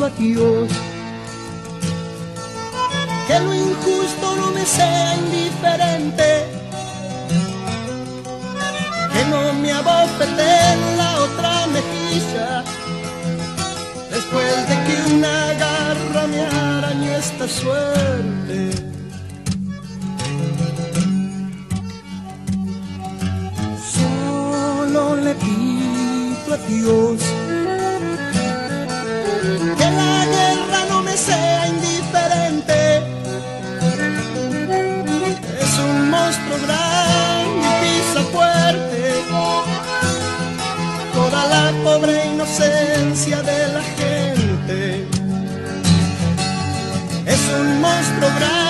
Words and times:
pido 0.00 0.06
a 0.06 0.10
Dios. 0.10 0.70
Que 3.26 3.38
lo 3.40 3.54
injusto 3.54 4.36
no 4.36 4.50
me 4.52 4.64
sea 4.64 5.16
indiferente, 5.16 6.46
que 9.12 9.24
no 9.30 9.52
me 9.54 9.72
abofete 9.72 10.48
en 10.72 10.98
la 10.98 11.20
otra 11.20 11.66
mejilla. 11.66 12.64
Después 14.10 14.68
de 14.68 14.74
que 14.86 15.14
una 15.14 15.54
garra 15.54 16.26
me 16.26 16.40
arañó 16.44 17.12
esta 17.16 17.46
suerte. 17.46 18.70
Solo 23.94 25.16
le 25.16 25.34
pido 25.34 26.54
a 26.54 26.56
Dios 26.68 27.39
pobre 41.90 42.26
inocencia 42.26 43.42
de 43.42 43.58
la 43.74 43.82
gente. 43.98 45.06
Un 47.60 47.80
monstruo 47.80 48.30
grande, 48.38 48.69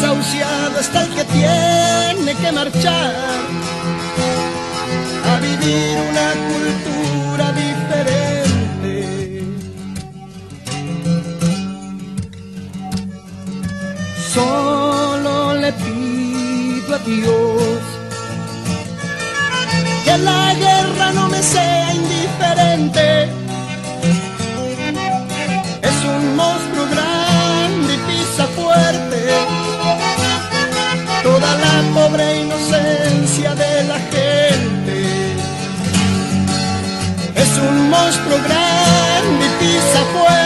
Desahuciado 0.00 0.80
está 0.80 1.02
el 1.02 1.10
que 1.10 1.24
tiene 1.24 2.34
que 2.34 2.52
marchar 2.52 3.12
a 5.30 5.40
vivir 5.40 5.98
una 6.10 6.32
cultura 6.48 7.52
diferente. 7.52 8.94
Solo 14.32 15.54
le 15.56 15.70
pido 15.74 16.94
a 16.94 16.98
Dios 17.00 17.80
que 20.06 20.16
la 20.16 20.54
guerra 20.54 21.12
no 21.12 21.28
me 21.28 21.42
sea 21.42 21.92
indiferente. 21.94 23.39
Un 38.10 38.16
monstruo 38.16 38.38
grande 38.42 39.46
y 39.60 40.39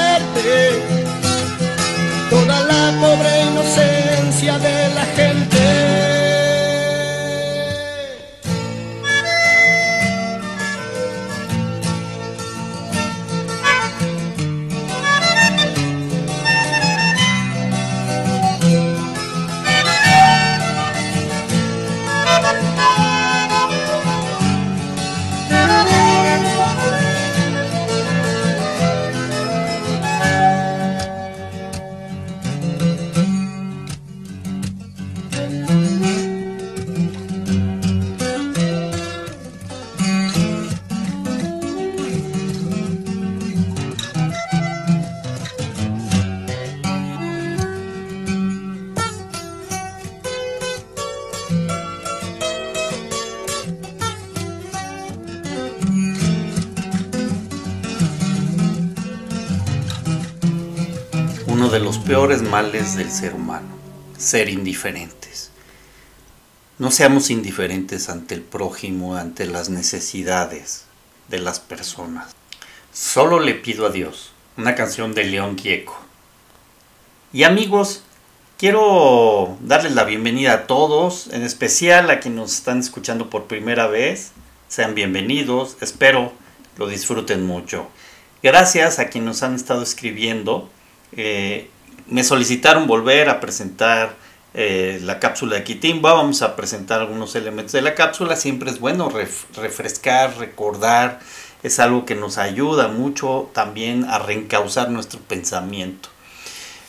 de 61.74 61.80
los 61.80 61.98
peores 61.98 62.42
males 62.42 62.94
del 62.94 63.10
ser 63.10 63.34
humano, 63.34 63.66
ser 64.16 64.48
indiferentes. 64.48 65.50
No 66.78 66.92
seamos 66.92 67.30
indiferentes 67.30 68.08
ante 68.08 68.36
el 68.36 68.42
prójimo, 68.42 69.16
ante 69.16 69.44
las 69.44 69.70
necesidades 69.70 70.84
de 71.28 71.40
las 71.40 71.58
personas. 71.58 72.36
Solo 72.92 73.40
le 73.40 73.54
pido 73.54 73.86
a 73.86 73.90
Dios, 73.90 74.30
una 74.56 74.76
canción 74.76 75.14
de 75.14 75.24
León 75.24 75.58
Gieco. 75.58 75.98
Y 77.32 77.42
amigos, 77.42 78.04
quiero 78.56 79.58
darles 79.60 79.96
la 79.96 80.04
bienvenida 80.04 80.52
a 80.52 80.66
todos, 80.68 81.26
en 81.32 81.42
especial 81.42 82.08
a 82.08 82.20
quienes 82.20 82.38
nos 82.38 82.54
están 82.54 82.78
escuchando 82.78 83.30
por 83.30 83.48
primera 83.48 83.88
vez. 83.88 84.30
Sean 84.68 84.94
bienvenidos, 84.94 85.76
espero 85.80 86.32
lo 86.76 86.86
disfruten 86.86 87.44
mucho. 87.44 87.88
Gracias 88.44 89.00
a 89.00 89.08
quienes 89.08 89.26
nos 89.26 89.42
han 89.42 89.56
estado 89.56 89.82
escribiendo. 89.82 90.70
Eh, 91.16 91.68
me 92.06 92.24
solicitaron 92.24 92.86
volver 92.86 93.28
a 93.28 93.40
presentar 93.40 94.14
eh, 94.52 95.00
la 95.02 95.18
cápsula 95.18 95.56
de 95.56 95.64
Kitimba. 95.64 96.14
Vamos 96.14 96.42
a 96.42 96.54
presentar 96.56 97.00
algunos 97.00 97.34
elementos 97.34 97.72
de 97.72 97.82
la 97.82 97.94
cápsula. 97.94 98.36
Siempre 98.36 98.70
es 98.70 98.78
bueno 98.78 99.10
refrescar, 99.56 100.36
recordar. 100.38 101.20
Es 101.62 101.80
algo 101.80 102.04
que 102.04 102.14
nos 102.14 102.38
ayuda 102.38 102.88
mucho 102.88 103.50
también 103.52 104.04
a 104.04 104.18
reencauzar 104.18 104.90
nuestro 104.90 105.18
pensamiento. 105.20 106.10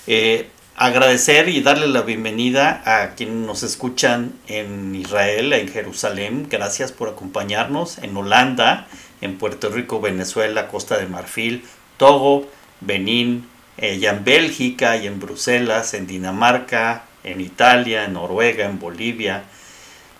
Eh, 0.05 0.49
agradecer 0.75 1.47
y 1.49 1.61
darle 1.61 1.87
la 1.87 2.01
bienvenida 2.01 2.83
a 2.85 3.15
quienes 3.15 3.47
nos 3.47 3.63
escuchan 3.63 4.33
en 4.47 4.93
Israel, 4.93 5.53
en 5.53 5.69
Jerusalén. 5.69 6.47
Gracias 6.49 6.91
por 6.91 7.09
acompañarnos. 7.09 7.97
En 7.99 8.15
Holanda, 8.17 8.87
en 9.21 9.37
Puerto 9.37 9.69
Rico, 9.69 10.01
Venezuela, 10.01 10.67
Costa 10.67 10.97
de 10.97 11.07
Marfil, 11.07 11.63
Togo, 11.97 12.47
Benín, 12.81 13.47
eh, 13.77 13.99
en 14.01 14.23
Bélgica 14.23 14.97
y 14.97 15.07
en 15.07 15.19
Bruselas, 15.19 15.93
en 15.93 16.07
Dinamarca, 16.07 17.03
en 17.23 17.41
Italia, 17.41 18.05
en 18.05 18.13
Noruega, 18.13 18.65
en 18.65 18.79
Bolivia, 18.79 19.43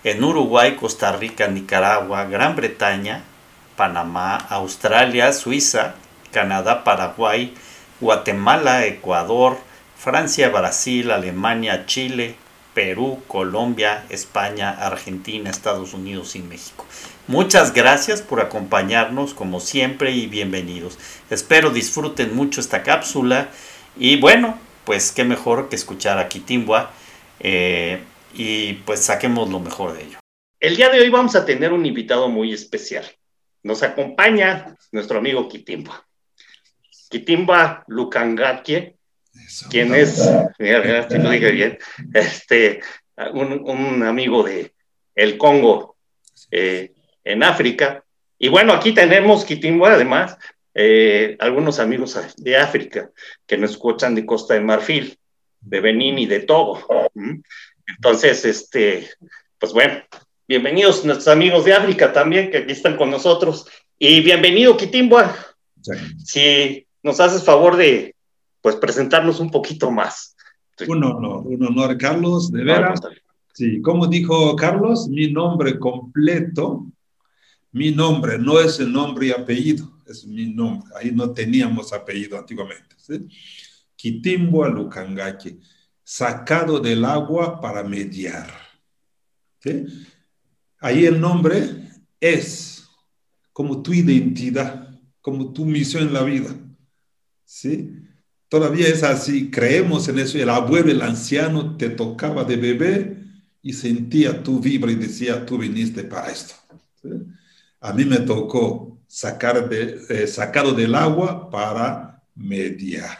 en 0.04 0.22
Uruguay, 0.22 0.76
Costa 0.76 1.12
Rica, 1.12 1.48
Nicaragua, 1.48 2.24
Gran 2.26 2.56
Bretaña, 2.56 3.22
Panamá, 3.76 4.36
Australia, 4.36 5.32
Suiza, 5.32 5.94
Canadá, 6.30 6.84
Paraguay, 6.84 7.54
Guatemala, 8.00 8.86
Ecuador, 8.86 9.58
Francia, 9.96 10.48
Brasil, 10.48 11.10
Alemania, 11.10 11.86
Chile, 11.86 12.36
Perú, 12.76 13.22
Colombia, 13.26 14.04
España, 14.10 14.70
Argentina, 14.70 15.48
Estados 15.48 15.94
Unidos 15.94 16.36
y 16.36 16.40
México. 16.40 16.84
Muchas 17.26 17.72
gracias 17.72 18.20
por 18.20 18.38
acompañarnos 18.38 19.32
como 19.32 19.60
siempre 19.60 20.10
y 20.10 20.26
bienvenidos. 20.26 20.98
Espero 21.30 21.70
disfruten 21.70 22.36
mucho 22.36 22.60
esta 22.60 22.82
cápsula 22.82 23.48
y 23.96 24.20
bueno, 24.20 24.58
pues 24.84 25.10
qué 25.10 25.24
mejor 25.24 25.70
que 25.70 25.76
escuchar 25.76 26.18
a 26.18 26.28
Kitimbua 26.28 26.90
eh, 27.40 28.02
y 28.34 28.74
pues 28.74 29.00
saquemos 29.00 29.48
lo 29.48 29.58
mejor 29.58 29.94
de 29.94 30.02
ello. 30.02 30.18
El 30.60 30.76
día 30.76 30.90
de 30.90 31.00
hoy 31.00 31.08
vamos 31.08 31.34
a 31.34 31.46
tener 31.46 31.72
un 31.72 31.86
invitado 31.86 32.28
muy 32.28 32.52
especial. 32.52 33.06
Nos 33.62 33.82
acompaña 33.82 34.76
nuestro 34.92 35.16
amigo 35.16 35.48
Kitimbua. 35.48 36.06
Kitimbua 37.08 37.84
Lukangakie 37.86 38.95
quien 39.70 39.94
es, 39.94 40.14
si 40.16 41.18
lo 41.18 41.30
dije 41.30 41.50
bien, 41.52 41.78
este, 42.14 42.80
un, 43.32 44.02
amigo 44.02 44.42
de 44.42 44.72
el 45.14 45.38
Congo 45.38 45.96
eh, 46.50 46.92
en 47.24 47.42
África. 47.42 48.04
Y 48.38 48.48
bueno, 48.48 48.72
aquí 48.72 48.92
tenemos 48.92 49.44
Kitimbo, 49.44 49.86
además, 49.86 50.36
eh, 50.74 51.36
algunos 51.38 51.78
amigos 51.78 52.18
de 52.36 52.56
África 52.56 53.10
que 53.46 53.56
nos 53.56 53.72
escuchan 53.72 54.14
de 54.14 54.26
Costa 54.26 54.54
de 54.54 54.60
Marfil, 54.60 55.18
de 55.60 55.80
Benín 55.80 56.18
y 56.18 56.26
de 56.26 56.40
Togo. 56.40 57.10
Entonces, 57.86 58.44
este, 58.44 59.08
pues 59.58 59.72
bueno, 59.72 60.02
bienvenidos 60.46 61.04
nuestros 61.04 61.28
amigos 61.28 61.64
de 61.64 61.72
África 61.72 62.12
también, 62.12 62.50
que 62.50 62.58
aquí 62.58 62.72
están 62.72 62.96
con 62.96 63.10
nosotros. 63.10 63.66
Y 63.98 64.20
bienvenido, 64.20 64.76
Kitimbo. 64.76 65.22
Si 66.22 66.86
nos 67.02 67.20
haces 67.20 67.42
favor 67.44 67.76
de 67.76 68.15
pues 68.66 68.74
presentarnos 68.74 69.38
un 69.38 69.48
poquito 69.48 69.92
más. 69.92 70.34
Un 70.88 71.04
honor, 71.04 71.46
un 71.46 71.64
honor, 71.64 71.96
Carlos, 71.96 72.50
de 72.50 72.64
veras. 72.64 72.98
sí, 73.54 73.80
como 73.80 74.08
dijo 74.08 74.56
Carlos, 74.56 75.06
mi 75.08 75.30
nombre 75.30 75.78
completo, 75.78 76.84
mi 77.70 77.92
nombre 77.92 78.40
no 78.40 78.58
es 78.58 78.80
el 78.80 78.92
nombre 78.92 79.28
y 79.28 79.30
apellido, 79.30 79.88
es 80.04 80.26
mi 80.26 80.46
nombre. 80.46 80.90
Ahí 80.96 81.12
no 81.12 81.30
teníamos 81.30 81.92
apellido 81.92 82.36
antiguamente. 82.36 82.96
¿sí? 82.98 83.28
Kitimbo 83.94 84.66
Lukangaque, 84.66 85.60
sacado 86.02 86.80
del 86.80 87.04
agua 87.04 87.60
para 87.60 87.84
mediar. 87.84 88.50
¿sí? 89.60 89.84
Ahí 90.80 91.04
el 91.04 91.20
nombre 91.20 91.88
es 92.18 92.84
como 93.52 93.80
tu 93.80 93.92
identidad, 93.92 94.90
como 95.20 95.52
tu 95.52 95.64
misión 95.64 96.08
en 96.08 96.12
la 96.12 96.24
vida. 96.24 96.52
¿sí? 97.44 97.95
Todavía 98.48 98.88
es 98.88 99.02
así, 99.02 99.50
creemos 99.50 100.08
en 100.08 100.18
eso. 100.18 100.38
El 100.38 100.50
abuelo, 100.50 100.90
el 100.90 101.02
anciano, 101.02 101.76
te 101.76 101.90
tocaba 101.90 102.44
de 102.44 102.56
bebé 102.56 103.16
y 103.62 103.72
sentía 103.72 104.42
tu 104.42 104.60
vibra 104.60 104.92
y 104.92 104.94
decía, 104.94 105.44
tú 105.44 105.58
viniste 105.58 106.04
para 106.04 106.30
esto. 106.30 106.54
A 107.80 107.92
mí 107.92 108.04
me 108.04 108.18
tocó 108.18 108.98
sacar 109.06 109.68
de, 109.68 110.00
eh, 110.08 110.26
sacado 110.26 110.72
del 110.72 110.94
agua 110.94 111.50
para 111.50 112.22
mediar. 112.34 113.18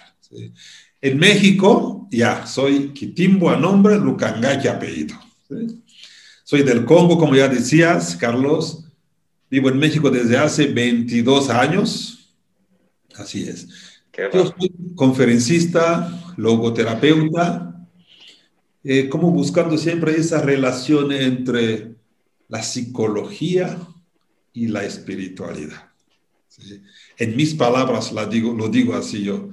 En 1.00 1.18
México, 1.18 2.08
ya, 2.10 2.46
soy 2.46 2.90
Quitimbo 2.92 3.50
a 3.50 3.56
nombre, 3.56 3.98
Lucangaya 3.98 4.72
apellido. 4.72 5.16
Soy 6.44 6.62
del 6.62 6.84
Congo, 6.84 7.18
como 7.18 7.34
ya 7.34 7.48
decías, 7.48 8.16
Carlos. 8.16 8.84
Vivo 9.50 9.68
en 9.68 9.78
México 9.78 10.10
desde 10.10 10.36
hace 10.36 10.66
22 10.66 11.50
años. 11.50 12.34
Así 13.16 13.48
es. 13.48 13.66
Yo 14.16 14.46
soy 14.46 14.72
conferencista, 14.94 16.34
logoterapeuta, 16.36 17.86
eh, 18.82 19.08
como 19.08 19.30
buscando 19.30 19.76
siempre 19.76 20.16
esa 20.16 20.40
relación 20.40 21.12
entre 21.12 21.96
la 22.48 22.62
psicología 22.62 23.78
y 24.52 24.68
la 24.68 24.84
espiritualidad. 24.84 25.90
En 27.18 27.36
mis 27.36 27.54
palabras 27.54 28.12
la 28.12 28.26
digo, 28.26 28.54
lo 28.54 28.68
digo 28.68 28.94
así 28.94 29.22
yo, 29.22 29.50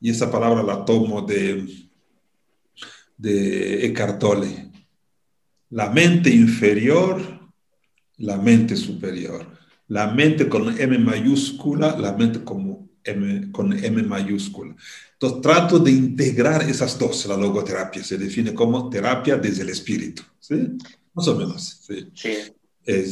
y 0.00 0.10
esa 0.10 0.30
palabra 0.30 0.62
la 0.62 0.84
tomo 0.84 1.22
de, 1.22 1.66
de 3.16 3.86
Eckhart 3.86 4.18
Tolle. 4.18 4.70
La 5.70 5.90
mente 5.90 6.30
inferior, 6.30 7.20
la 8.18 8.36
mente 8.36 8.76
superior. 8.76 9.46
La 9.88 10.08
mente 10.08 10.48
con 10.48 10.78
M 10.80 10.98
mayúscula, 10.98 11.96
la 11.96 12.12
mente 12.12 12.42
como 12.42 12.88
con 13.52 13.72
M 13.72 14.02
mayúscula. 14.02 14.74
Entonces 15.12 15.40
trato 15.40 15.78
de 15.78 15.92
integrar 15.92 16.62
esas 16.68 16.98
dos. 16.98 17.26
La 17.26 17.36
logoterapia 17.36 18.04
se 18.04 18.18
define 18.18 18.52
como 18.52 18.90
terapia 18.90 19.36
desde 19.36 19.62
el 19.62 19.70
espíritu, 19.70 20.22
¿sí? 20.38 20.54
Más 21.14 21.28
o 21.28 21.36
menos, 21.36 21.80
sí. 21.86 22.08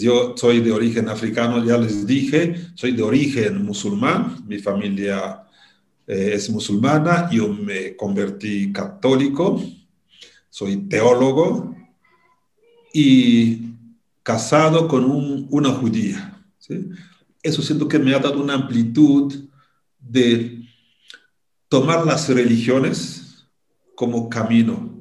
yo 0.02 0.34
soy 0.36 0.60
de 0.60 0.72
origen 0.72 1.08
africano, 1.08 1.64
ya 1.64 1.78
les 1.78 2.06
dije, 2.06 2.54
soy 2.74 2.92
de 2.92 3.02
origen 3.02 3.64
musulmán, 3.64 4.44
mi 4.46 4.58
familia 4.58 5.44
eh, 6.06 6.32
es 6.34 6.50
musulmana, 6.50 7.30
yo 7.30 7.48
me 7.48 7.96
convertí 7.96 8.70
católico, 8.72 9.62
soy 10.50 10.76
teólogo 10.86 11.74
y 12.92 13.70
casado 14.22 14.86
con 14.86 15.04
un, 15.04 15.46
una 15.50 15.70
judía. 15.70 16.44
¿sí? 16.58 16.90
Eso 17.42 17.62
siento 17.62 17.88
que 17.88 17.98
me 17.98 18.14
ha 18.14 18.18
dado 18.18 18.42
una 18.42 18.54
amplitud 18.54 19.48
de 20.08 20.62
tomar 21.68 22.06
las 22.06 22.28
religiones 22.28 23.48
como 23.94 24.28
camino 24.28 24.94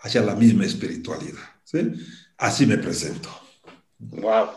hacia 0.00 0.22
la 0.22 0.34
misma 0.34 0.64
espiritualidad. 0.64 1.42
¿sí? 1.64 1.92
Así 2.36 2.66
me 2.66 2.78
presento. 2.78 3.28
Wow. 3.98 4.48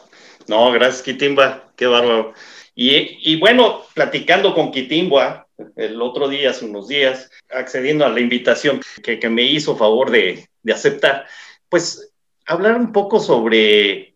No, 0.48 0.72
gracias, 0.72 1.04
Kitimba. 1.04 1.72
Qué 1.76 1.88
bárbaro. 1.88 2.34
Y, 2.76 3.20
y, 3.32 3.40
bueno, 3.40 3.82
platicando 3.94 4.54
con 4.54 4.72
Kitimba 4.72 5.48
el 5.76 6.02
otro 6.02 6.28
día, 6.28 6.52
hace 6.52 6.66
unos 6.66 6.88
días, 6.88 7.30
accediendo 7.50 8.06
a 8.06 8.10
la 8.10 8.20
invitación 8.20 8.82
que, 9.04 9.20
que 9.20 9.30
me 9.30 9.44
hizo 9.44 9.76
favor 9.76 10.10
de, 10.10 10.48
de 10.64 10.74
aceptar, 10.74 11.28
pues 11.70 12.12
hablar 12.46 12.78
un 12.78 12.92
poco 12.92 13.20
sobre 13.20 14.16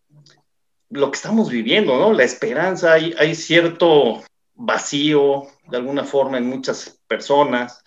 lo 0.89 1.11
que 1.11 1.15
estamos 1.15 1.49
viviendo, 1.49 1.97
¿no? 1.97 2.13
La 2.13 2.23
esperanza, 2.23 2.93
hay, 2.93 3.13
hay 3.17 3.35
cierto 3.35 4.23
vacío 4.55 5.47
de 5.67 5.77
alguna 5.77 6.03
forma 6.03 6.37
en 6.37 6.47
muchas 6.47 6.99
personas, 7.07 7.83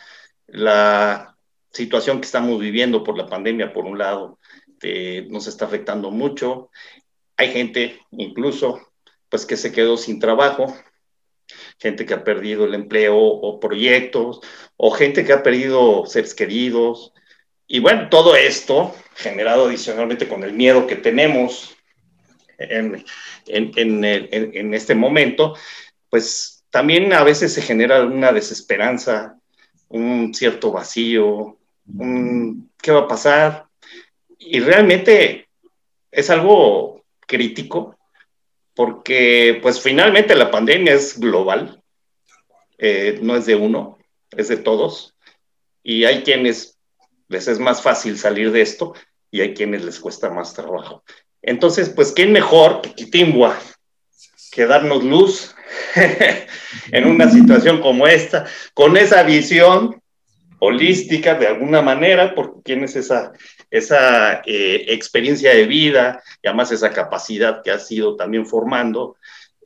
la 0.47 1.37
situación 1.71 2.21
que 2.21 2.27
estamos 2.27 2.59
viviendo 2.59 3.05
por 3.05 3.17
la 3.17 3.27
pandemia, 3.27 3.73
por 3.73 3.85
un 3.85 3.99
lado, 3.99 4.39
eh, 4.83 5.27
nos 5.31 5.47
está 5.47 5.67
afectando 5.67 6.11
mucho. 6.11 6.71
Hay 7.37 7.53
gente 7.53 8.01
incluso 8.13 8.81
pues 9.29 9.45
que 9.45 9.57
se 9.57 9.73
quedó 9.73 9.97
sin 9.97 10.19
trabajo 10.19 10.75
gente 11.79 12.07
que 12.07 12.15
ha 12.15 12.25
perdido 12.25 12.65
el 12.65 12.75
empleo 12.75 13.17
o 13.17 13.61
proyectos, 13.61 14.41
o 14.77 14.91
gente 14.91 15.25
que 15.25 15.33
ha 15.33 15.43
perdido 15.43 16.07
seres 16.07 16.35
queridos. 16.35 17.13
Y 17.67 17.81
bueno, 17.81 18.09
todo 18.09 18.37
esto 18.37 18.95
generado 19.15 19.67
adicionalmente 19.67 20.29
con 20.29 20.43
el 20.45 20.53
miedo 20.53 20.87
que 20.87 20.97
tenemos 20.97 21.77
en, 22.59 23.05
en 23.47 24.75
este 24.75 24.95
momento, 24.95 25.55
pues 26.11 26.58
también 26.79 27.13
a 27.13 27.25
veces 27.25 27.53
se 27.53 27.61
genera 27.61 28.05
una 28.05 28.31
desesperanza, 28.31 29.37
un 29.89 30.33
cierto 30.33 30.71
vacío, 30.71 31.59
un 31.93 32.71
¿qué 32.81 32.93
va 32.93 33.01
a 33.01 33.09
pasar? 33.09 33.67
Y 34.39 34.61
realmente 34.61 35.49
es 36.13 36.31
algo 36.31 37.03
crítico 37.19 37.99
porque 38.77 39.59
pues 39.61 39.81
finalmente 39.81 40.37
la 40.37 40.53
pandemia 40.53 40.95
es 40.95 41.19
global, 41.19 41.83
eh, 42.79 43.19
no 43.23 43.35
es 43.35 43.47
de 43.47 43.57
uno, 43.57 43.99
es 44.31 44.47
de 44.47 44.59
todos. 44.59 45.17
Y 45.83 46.05
hay 46.05 46.23
quienes 46.23 46.79
les 47.27 47.49
es 47.49 47.59
más 47.59 47.83
fácil 47.83 48.17
salir 48.17 48.53
de 48.53 48.61
esto 48.61 48.95
y 49.33 49.41
hay 49.41 49.53
quienes 49.53 49.85
les 49.85 49.99
cuesta 49.99 50.31
más 50.31 50.55
trabajo. 50.55 51.03
Entonces, 51.43 51.89
pues, 51.89 52.13
¿quién 52.13 52.31
mejor 52.31 52.83
que 52.83 53.11
que 54.53 54.67
darnos 54.67 55.03
luz 55.03 55.57
en 56.93 57.07
una 57.07 57.31
situación 57.31 57.81
como 57.81 58.07
esta, 58.07 58.47
con 58.75 58.97
esa 58.97 59.23
visión 59.23 60.01
holística 60.59 61.35
de 61.35 61.47
alguna 61.47 61.83
manera, 61.83 62.35
porque 62.35 62.61
tienes 62.65 62.97
esa, 62.97 63.33
esa 63.71 64.43
eh, 64.45 64.87
experiencia 64.89 65.55
de 65.55 65.67
vida 65.67 66.23
y 66.43 66.49
además 66.49 66.73
esa 66.73 66.91
capacidad 66.91 67.63
que 67.63 67.71
has 67.71 67.91
ido 67.91 68.17
también 68.17 68.47
formando, 68.47 69.17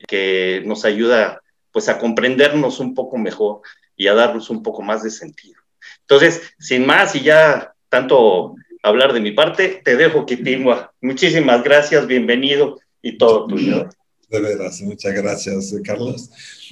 que 0.07 0.63
nos 0.67 0.85
ayuda 0.85 1.41
pues 1.71 1.89
a 1.89 1.99
comprendernos 1.99 2.81
un 2.81 2.95
poco 2.95 3.17
mejor 3.17 3.63
y 3.97 4.09
a 4.09 4.15
darnos 4.15 4.51
un 4.51 4.63
poco 4.63 4.83
más 4.83 5.03
de 5.03 5.11
sentido. 5.11 5.61
Entonces, 6.01 6.55
sin 6.59 6.85
más 6.85 7.15
y 7.15 7.21
ya 7.21 7.73
tanto 7.89 8.57
hablar 8.83 9.13
de 9.13 9.21
mi 9.21 9.33
parte, 9.33 9.81
te 9.85 9.97
dejo, 9.97 10.27
Kitingua. 10.27 10.93
Muchísimas 11.01 11.63
gracias, 11.63 12.07
bienvenido 12.07 12.79
y 13.01 13.17
todo 13.17 13.47
tuyo. 13.47 13.89
De 14.33 14.41
veras, 14.41 14.81
muchas 14.81 15.13
gracias, 15.13 15.75
Carlos. 15.85 16.31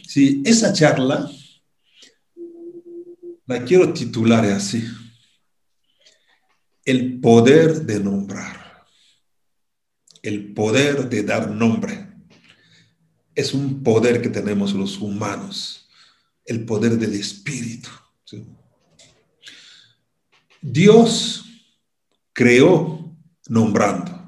Sí, 0.09 0.43
esa 0.47 0.73
charla 0.73 1.31
la 3.45 3.63
quiero 3.65 3.93
titular 3.93 4.47
así. 4.47 4.83
El 6.87 7.21
poder 7.21 7.83
de 7.83 8.01
nombrar. 8.01 8.87
El 10.23 10.55
poder 10.55 11.11
de 11.11 11.23
dar 11.23 11.51
nombre. 11.51 12.09
Es 13.35 13.53
un 13.53 13.83
poder 13.83 14.23
que 14.23 14.31
tenemos 14.31 14.73
los 14.73 14.99
humanos. 14.99 15.87
El 16.47 16.65
poder 16.65 16.97
del 16.97 17.13
espíritu. 17.13 17.91
Dios 20.63 21.45
creó 22.33 23.15
nombrando. 23.49 24.20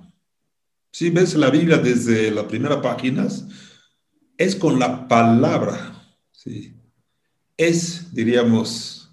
Si 0.93 1.09
ves 1.09 1.35
la 1.35 1.49
Biblia 1.49 1.79
desde 1.79 2.31
las 2.31 2.45
primeras 2.45 2.79
páginas, 2.79 3.47
es 4.37 4.55
con 4.55 4.79
la 4.79 5.09
palabra. 5.09 6.05
¿sí? 6.31 6.77
Es, 7.57 8.13
diríamos, 8.13 9.11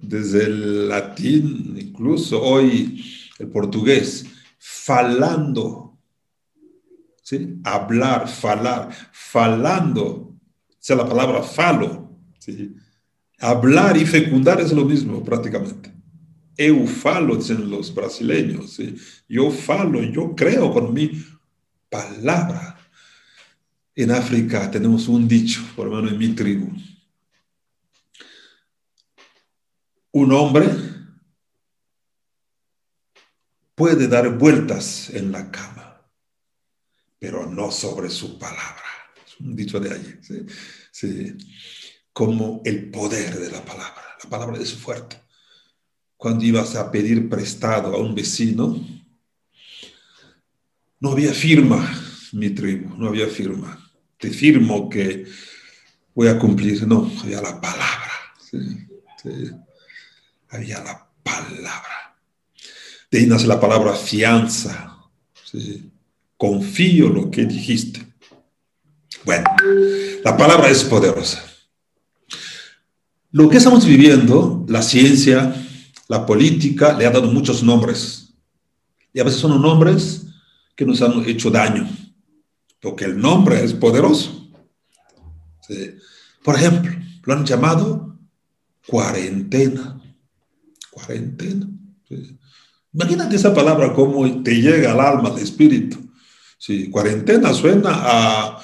desde 0.00 0.46
el 0.46 0.88
latín, 0.88 1.76
incluso 1.78 2.42
hoy 2.42 3.04
el 3.38 3.46
portugués, 3.48 4.26
falando, 4.58 5.96
¿sí? 7.22 7.60
hablar, 7.62 8.28
falar, 8.28 8.90
falando, 9.12 10.04
o 10.04 10.40
sea, 10.80 10.96
la 10.96 11.08
palabra 11.08 11.40
falo, 11.44 12.18
¿sí? 12.40 12.74
hablar 13.38 13.96
y 13.96 14.04
fecundar 14.04 14.60
es 14.60 14.72
lo 14.72 14.84
mismo 14.84 15.22
prácticamente. 15.22 15.92
Eu 16.56 16.86
falo, 16.86 17.36
dicen 17.36 17.70
los 17.70 17.94
brasileños, 17.94 18.74
¿sí? 18.74 18.94
yo 19.28 19.50
falo, 19.50 20.02
yo 20.02 20.34
creo 20.34 20.72
con 20.72 20.92
mi 20.92 21.10
palabra. 21.88 22.78
En 23.94 24.10
África 24.10 24.70
tenemos 24.70 25.08
un 25.08 25.26
dicho, 25.26 25.62
por 25.74 25.86
lo 25.86 25.96
menos 25.96 26.12
en 26.12 26.18
mi 26.18 26.28
tribu, 26.34 26.70
un 30.12 30.32
hombre 30.32 30.68
puede 33.74 34.08
dar 34.08 34.38
vueltas 34.38 35.10
en 35.10 35.32
la 35.32 35.50
cama, 35.50 36.06
pero 37.18 37.46
no 37.46 37.70
sobre 37.70 38.10
su 38.10 38.38
palabra. 38.38 38.82
Es 39.26 39.40
un 39.40 39.56
dicho 39.56 39.80
de 39.80 39.90
allí. 39.90 40.18
¿sí? 40.90 41.36
Como 42.12 42.60
el 42.64 42.90
poder 42.90 43.38
de 43.38 43.50
la 43.50 43.64
palabra. 43.64 44.02
La 44.22 44.30
palabra 44.30 44.58
es 44.58 44.74
fuerte. 44.74 45.21
Cuando 46.22 46.44
ibas 46.44 46.76
a 46.76 46.88
pedir 46.88 47.28
prestado 47.28 47.96
a 47.96 47.98
un 47.98 48.14
vecino, 48.14 48.78
no 51.00 51.10
había 51.10 51.34
firma, 51.34 52.00
mi 52.30 52.50
tribu, 52.50 52.96
no 52.96 53.08
había 53.08 53.26
firma. 53.26 53.90
Te 54.18 54.30
firmo 54.30 54.88
que 54.88 55.26
voy 56.14 56.28
a 56.28 56.38
cumplir. 56.38 56.86
No, 56.86 57.10
había 57.20 57.42
la 57.42 57.60
palabra. 57.60 58.12
había 60.50 60.78
la 60.84 61.08
palabra. 61.24 62.16
Nace 63.10 63.48
la 63.48 63.58
palabra 63.58 63.92
fianza. 63.92 64.96
Confío 66.36 67.08
lo 67.08 67.32
que 67.32 67.46
dijiste. 67.46 68.00
Bueno, 69.24 69.44
la 70.22 70.36
palabra 70.36 70.70
es 70.70 70.84
poderosa. 70.84 71.42
Lo 73.32 73.48
que 73.48 73.56
estamos 73.56 73.84
viviendo, 73.84 74.64
la 74.68 74.82
ciencia, 74.82 75.52
la 76.12 76.26
política, 76.26 76.92
le 76.92 77.06
ha 77.06 77.10
dado 77.10 77.32
muchos 77.32 77.62
nombres. 77.62 78.34
Y 79.14 79.20
a 79.20 79.24
veces 79.24 79.40
son 79.40 79.62
nombres 79.62 80.26
que 80.76 80.84
nos 80.84 81.00
han 81.00 81.24
hecho 81.26 81.50
daño, 81.50 81.88
porque 82.82 83.06
el 83.06 83.18
nombre 83.18 83.64
es 83.64 83.72
poderoso. 83.72 84.46
Por 86.44 86.56
ejemplo, 86.56 86.92
lo 87.24 87.32
han 87.32 87.46
llamado 87.46 88.18
cuarentena 88.86 89.98
cuarentena. 90.90 91.66
Imagínate 92.92 93.36
esa 93.36 93.54
palabra 93.54 93.94
cómo 93.94 94.42
te 94.42 94.60
llega 94.60 94.92
al 94.92 95.00
alma, 95.00 95.30
al 95.30 95.38
espíritu. 95.38 95.96
Cuarentena 96.90 97.54
suena 97.54 97.90
a 97.90 98.62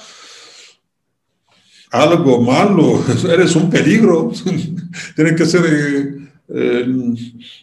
algo 1.89 2.43
malo, 2.43 3.03
eres 3.27 3.55
un 3.55 3.71
peligro, 3.71 4.31
tienes 5.15 5.35
que 5.35 5.45
ser 5.47 6.28
eh, 6.53 6.85
eh, 6.85 7.15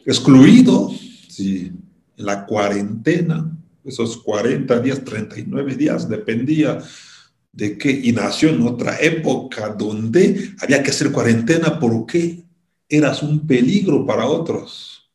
excluido. 0.05 0.91
Sí, 1.29 1.73
la 2.17 2.47
cuarentena, 2.47 3.51
esos 3.85 4.17
40 4.19 4.81
días, 4.81 5.05
39 5.05 5.75
días, 5.75 6.09
dependía 6.09 6.79
de 7.53 7.79
qué, 7.79 7.91
y 7.91 8.13
nació 8.13 8.51
en 8.51 8.63
otra 8.63 8.99
época 9.01 9.71
donde 9.71 10.53
había 10.61 10.83
que 10.83 10.91
hacer 10.91 11.11
cuarentena, 11.13 11.79
¿por 11.79 12.07
qué? 12.07 12.47
eras 12.89 13.23
un 13.23 13.47
peligro 13.47 14.07
para 14.07 14.27
otros. 14.27 15.11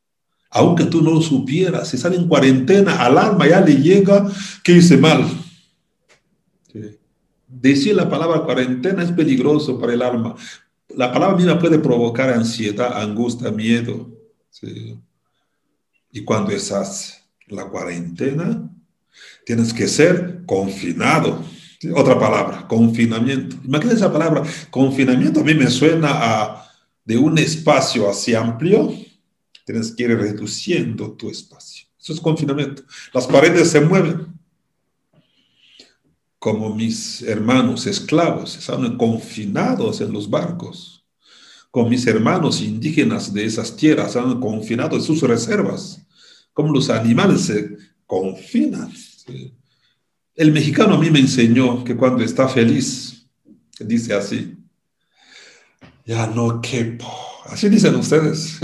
Aunque 0.50 0.86
tú 0.86 1.02
no 1.02 1.12
lo 1.12 1.22
supieras, 1.22 1.90
si 1.90 1.98
sale 1.98 2.18
en 2.18 2.28
cuarentena, 2.28 3.04
al 3.04 3.18
alma 3.18 3.48
ya 3.48 3.62
le 3.62 3.76
llega 3.76 4.30
que 4.64 4.74
hice 4.74 4.98
mal. 4.98 5.26
Decir 7.48 7.96
la 7.96 8.10
palabra 8.10 8.44
cuarentena 8.44 9.04
es 9.04 9.12
peligroso 9.12 9.80
para 9.80 9.94
el 9.94 10.02
alma. 10.02 10.36
La 10.96 11.12
palabra 11.12 11.38
misma 11.38 11.60
puede 11.60 11.80
provocar 11.80 12.30
ansiedad, 12.30 13.02
angustia, 13.02 13.52
miedo. 13.52 14.10
Y 16.12 16.24
cuando 16.24 16.52
estás 16.52 17.24
la 17.48 17.66
cuarentena, 17.66 18.70
tienes 19.46 19.74
que 19.74 19.88
ser 19.88 20.44
confinado. 20.46 21.44
Otra 21.96 22.20
palabra, 22.20 22.68
confinamiento. 22.68 23.56
Imagínate 23.64 23.98
esa 23.98 24.12
palabra, 24.12 24.44
confinamiento 24.70 25.40
a 25.40 25.44
mí 25.44 25.56
me 25.56 25.68
suena 25.68 26.10
a 26.12 26.68
de 27.04 27.18
un 27.18 27.38
espacio 27.38 28.10
así 28.10 28.36
amplio, 28.36 28.94
tienes 29.66 29.92
que 29.92 30.04
ir 30.04 30.18
reduciendo 30.18 31.14
tu 31.14 31.30
espacio. 31.30 31.88
Eso 32.00 32.14
es 32.14 32.20
confinamiento. 32.20 32.84
Las 33.14 33.28
paredes 33.28 33.70
se 33.72 33.82
mueven. 33.82 34.28
Como 36.42 36.74
mis 36.74 37.22
hermanos 37.22 37.86
esclavos 37.86 38.58
estaban 38.58 38.98
confinados 38.98 40.02
en 40.02 40.12
los 40.12 40.28
barcos. 40.28 41.06
Como 41.70 41.88
mis 41.88 42.08
hermanos 42.08 42.62
indígenas 42.62 43.32
de 43.32 43.46
esas 43.46 43.76
tierras 43.76 44.08
estaban 44.08 44.40
confinados 44.40 44.96
en 44.96 45.04
sus 45.04 45.22
reservas. 45.22 46.02
Como 46.52 46.74
los 46.74 46.90
animales 46.90 47.42
se 47.42 47.78
confinan. 48.08 48.92
El 50.34 50.52
mexicano 50.52 50.96
a 50.96 50.98
mí 50.98 51.12
me 51.12 51.20
enseñó 51.20 51.84
que 51.84 51.96
cuando 51.96 52.24
está 52.24 52.50
feliz, 52.50 53.24
dice 53.80 54.16
así, 54.16 54.58
ya 56.08 56.26
no 56.26 56.60
quepo. 56.60 57.08
Así 57.46 57.70
dicen 57.70 57.94
ustedes. 57.94 58.60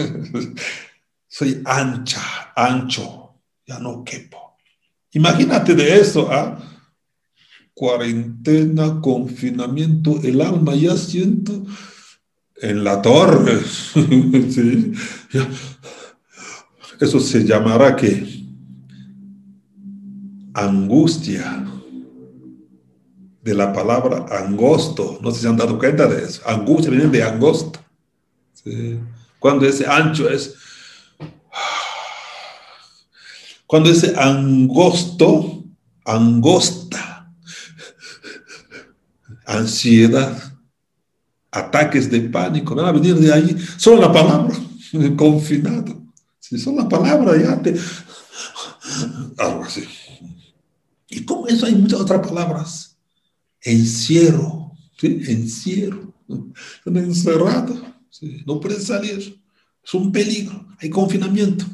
Soy 1.28 1.62
ancha, 1.64 2.54
ancho, 2.56 3.36
ya 3.68 3.78
no 3.78 4.04
quepo. 4.04 4.58
Imagínate 5.12 5.76
de 5.76 6.00
eso, 6.00 6.28
¿ah? 6.32 6.74
Cuarentena, 7.78 9.00
confinamiento, 9.02 10.20
el 10.24 10.42
alma 10.42 10.74
ya 10.74 10.98
siento 10.98 11.64
en 12.56 12.84
la 12.84 13.04
torre. 13.04 13.60
Eso 17.00 17.20
se 17.20 17.44
llamará 17.46 17.96
que 17.96 18.48
angustia 20.56 21.68
de 23.44 23.54
la 23.54 23.72
palabra 23.72 24.26
angosto. 24.32 25.20
No 25.22 25.30
sé 25.30 25.42
si 25.42 25.48
han 25.48 25.58
dado 25.58 25.78
cuenta 25.78 26.08
de 26.08 26.24
eso. 26.24 26.42
Angustia 26.48 26.90
viene 26.90 27.06
de 27.06 27.22
angosto. 27.22 27.80
Cuando 29.38 29.68
ese 29.68 29.86
ancho 29.86 30.28
es... 30.28 30.56
Cuando 33.68 33.92
ese 33.92 34.16
angosto, 34.18 35.64
angosta, 36.04 37.17
ansiedad, 39.48 40.54
ataques 41.50 42.12
de 42.12 42.22
pánico, 42.22 42.76
van 42.76 42.86
a 42.86 42.92
venir 42.92 43.16
de 43.16 43.34
ahí. 43.34 43.58
Solo 43.78 44.02
la 44.02 44.12
palabra, 44.12 44.56
confinado. 45.18 46.04
Si 46.40 46.60
son 46.60 46.76
la 46.76 46.88
palabra, 46.88 47.36
ya 47.42 47.60
te... 47.62 47.76
Algo 49.38 49.64
así. 49.64 49.84
Y 51.10 51.26
como 51.26 51.48
eso 51.48 51.66
hay 51.66 51.76
muchas 51.76 52.02
otras 52.02 52.28
palabras. 52.28 52.98
Encierro, 53.62 54.74
¿sí? 55.00 55.22
Encierro. 55.28 56.14
Encerrado, 56.86 57.82
¿sí? 58.10 58.44
no 58.46 58.60
puede 58.60 58.80
salir. 58.80 59.42
Es 59.84 59.94
un 59.94 60.12
peligro, 60.12 60.68
hay 60.80 60.90
confinamiento. 60.90 61.66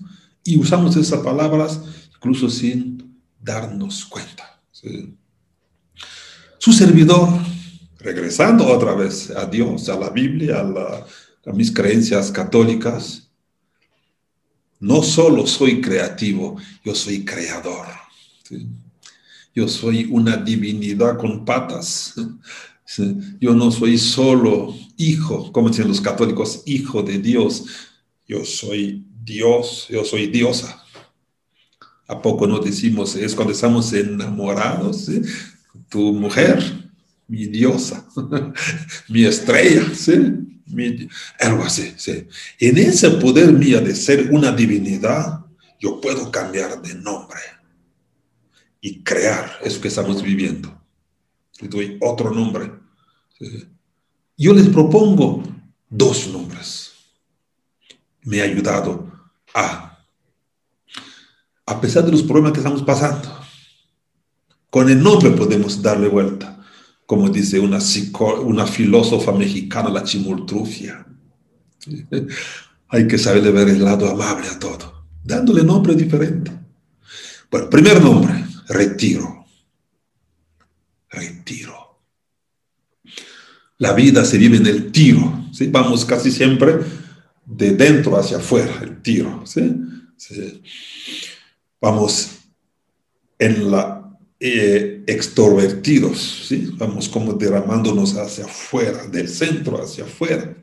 Y 0.44 0.58
usamos 0.58 0.96
esas 0.96 1.22
palabras 1.22 1.82
incluso 2.16 2.50
sin 2.50 3.20
darnos 3.42 4.06
cuenta. 4.06 4.62
Su 6.58 6.72
servidor, 6.72 7.30
regresando 8.04 8.68
otra 8.68 8.94
vez 8.94 9.32
a 9.32 9.46
Dios, 9.46 9.88
a 9.90 9.98
la 9.98 10.10
Biblia, 10.10 10.60
a, 10.60 11.52
mis 11.54 11.72
creencias 11.72 12.32
católicas, 12.32 13.30
no 14.80 15.02
solo 15.02 15.48
soy 15.48 15.82
creativo, 15.82 16.58
yo 16.84 16.94
soy 16.94 17.24
creador. 17.26 17.88
¿sí? 18.44 18.68
Yo 19.56 19.68
soy 19.68 20.08
una 20.12 20.38
divinidad 20.38 21.18
con 21.18 21.46
patas. 21.46 22.14
Yo 23.40 23.56
no 23.56 23.72
soy 23.72 23.98
solo 23.98 24.76
hijo, 24.98 25.52
como 25.52 25.70
dicen 25.70 25.88
los 25.88 26.02
católicos, 26.02 26.62
hijo 26.66 27.02
de 27.02 27.18
Dios. 27.18 27.66
Yo 28.28 28.46
soy 28.46 29.04
Dios, 29.24 29.88
yo 29.90 30.04
soy 30.04 30.28
diosa. 30.28 30.84
¿A 32.08 32.22
poco 32.22 32.46
no 32.46 32.60
decimos? 32.60 33.16
Es 33.16 33.34
cuando 33.34 33.54
estamos 33.54 33.92
enamorados. 33.94 35.10
Tu 35.90 36.14
mujer, 36.14 36.83
mi 37.34 37.48
diosa, 37.48 38.06
mi 39.10 39.26
estrella, 39.26 39.92
¿sí? 39.96 40.14
algo 41.40 41.64
así, 41.64 41.96
¿sí? 41.98 42.28
En 42.60 42.78
ese 42.78 43.10
poder 43.10 43.52
mío 43.52 43.82
de 43.82 43.96
ser 43.96 44.30
una 44.32 44.52
divinidad, 44.52 45.44
yo 45.80 46.00
puedo 46.00 46.30
cambiar 46.32 46.80
de 46.80 46.94
nombre 46.94 47.40
y 48.80 49.04
crear 49.04 49.58
eso 49.64 49.82
que 49.82 49.88
estamos 49.88 50.22
viviendo. 50.22 50.80
Le 51.60 51.68
doy 51.70 51.98
otro 52.02 52.30
nombre. 52.30 52.72
Yo 54.38 54.54
les 54.54 54.70
propongo 54.70 55.42
dos 55.90 56.28
nombres. 56.28 56.92
Me 58.22 58.42
ha 58.42 58.44
ayudado 58.44 59.12
a, 59.56 60.06
a 61.66 61.82
pesar 61.82 62.06
de 62.06 62.12
los 62.12 62.22
problemas 62.22 62.52
que 62.52 62.60
estamos 62.60 62.84
pasando, 62.84 63.40
con 64.70 64.88
el 64.88 65.02
nombre 65.02 65.32
podemos 65.32 65.82
darle 65.82 66.08
vuelta, 66.08 66.63
como 67.06 67.30
dice 67.30 67.60
una, 67.60 67.80
filósofa 68.66 69.32
mexicana, 69.32 69.90
la 69.90 70.04
chimultrufia. 70.04 71.06
Hay 72.88 73.08
que 73.08 73.18
saberle 73.18 73.52
ver 73.52 73.70
el 73.70 73.84
lado 73.84 74.10
amable 74.10 74.48
a 74.48 74.60
todo, 74.60 75.06
dándole 75.24 75.64
nombre 75.64 75.96
diferente. 75.96 76.52
Bueno, 77.52 77.70
primer 77.70 78.02
nombre, 78.02 78.46
retiro. 78.68 79.46
Retiro. 81.10 82.00
La 83.78 83.94
vida 83.94 84.26
se 84.26 84.38
vive 84.38 84.58
en 84.58 84.66
el 84.66 84.92
tiro. 84.92 85.48
¿sí? 85.52 85.68
Vamos 85.68 86.06
casi 86.06 86.32
siempre 86.32 86.80
de 87.46 87.76
dentro 87.76 88.18
hacia 88.18 88.38
afuera, 88.38 88.80
el 88.82 89.02
tiro. 89.02 89.44
¿sí? 89.46 89.76
Vamos 91.80 92.30
en 93.38 93.70
la 93.70 94.03
eh, 94.46 95.04
extrovertidos, 95.08 96.48
¿sí? 96.50 96.70
vamos 96.74 97.08
como 97.08 97.32
derramándonos 97.32 98.18
hacia 98.18 98.44
afuera, 98.44 99.08
del 99.08 99.30
centro 99.30 99.82
hacia 99.82 100.04
afuera. 100.04 100.54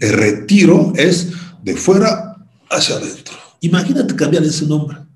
El 0.00 0.12
retiro 0.14 0.94
es 0.96 1.32
de 1.62 1.76
fuera 1.76 2.36
hacia 2.70 2.96
adentro. 2.96 3.34
Imagínate 3.60 4.16
cambiar 4.16 4.42
ese 4.44 4.64
nombre 4.64 5.06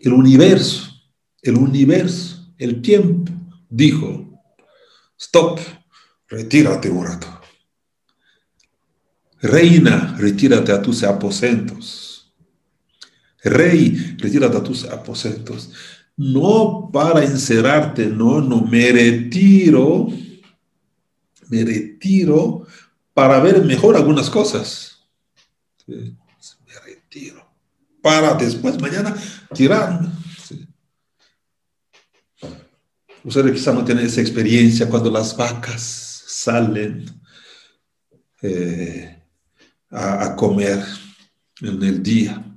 el 0.00 0.12
universo, 0.12 0.88
el 1.42 1.56
universo, 1.56 2.52
el 2.58 2.80
tiempo, 2.80 3.32
dijo, 3.68 4.42
stop, 5.18 5.60
retírate 6.28 6.88
un 6.90 7.06
rato. 7.06 7.26
Reina, 9.42 10.16
retírate 10.18 10.72
a 10.72 10.82
tus 10.82 11.02
aposentos. 11.02 12.09
Rey, 13.42 14.16
retírate 14.18 14.56
a 14.56 14.62
tus 14.62 14.84
aposentos. 14.84 15.72
No 16.16 16.90
para 16.92 17.24
encerrarte, 17.24 18.06
no, 18.06 18.40
no, 18.40 18.60
me 18.62 18.92
retiro, 18.92 20.08
me 21.48 21.64
retiro 21.64 22.66
para 23.14 23.40
ver 23.40 23.64
mejor 23.64 23.96
algunas 23.96 24.28
cosas. 24.28 24.98
Me 25.86 26.14
retiro 26.84 27.50
para 28.02 28.34
después, 28.34 28.80
mañana, 28.80 29.14
tirarme. 29.54 30.08
Ustedes 33.22 33.52
quizá 33.52 33.72
no 33.72 33.84
tienen 33.84 34.06
esa 34.06 34.20
experiencia 34.20 34.88
cuando 34.88 35.10
las 35.10 35.36
vacas 35.36 36.24
salen 36.26 37.04
eh, 38.40 39.22
a 39.90 40.34
comer 40.36 40.82
en 41.60 41.82
el 41.82 42.02
día. 42.02 42.49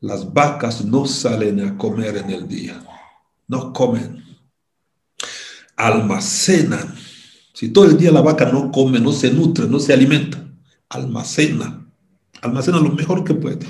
Las 0.00 0.32
vacas 0.32 0.84
no 0.84 1.06
salen 1.06 1.60
a 1.60 1.76
comer 1.76 2.16
en 2.16 2.30
el 2.30 2.48
día, 2.48 2.82
no 3.46 3.72
comen, 3.72 4.24
almacenan. 5.76 6.94
Si 7.52 7.68
todo 7.68 7.84
el 7.84 7.98
día 7.98 8.10
la 8.10 8.22
vaca 8.22 8.46
no 8.46 8.70
come, 8.70 8.98
no 8.98 9.12
se 9.12 9.30
nutre, 9.30 9.66
no 9.66 9.78
se 9.78 9.92
alimenta, 9.92 10.42
almacena, 10.88 11.86
almacena 12.40 12.78
lo 12.78 12.90
mejor 12.90 13.24
que 13.24 13.34
puede 13.34 13.66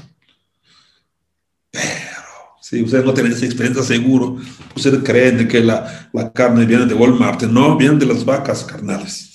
si 2.71 2.81
ustedes 2.83 3.05
no 3.05 3.13
tienen 3.13 3.33
esa 3.33 3.47
experiencia, 3.47 3.83
seguro, 3.83 4.37
ustedes 4.77 5.01
creen 5.03 5.49
que 5.49 5.59
la, 5.59 6.09
la, 6.13 6.33
carne 6.33 6.65
viene 6.67 6.87
de 6.87 6.95
Walmart. 6.95 7.43
No, 7.43 7.77
viene 7.77 7.99
de 7.99 8.07
las 8.07 8.25
vacas 8.25 8.63
carnales. 8.63 9.35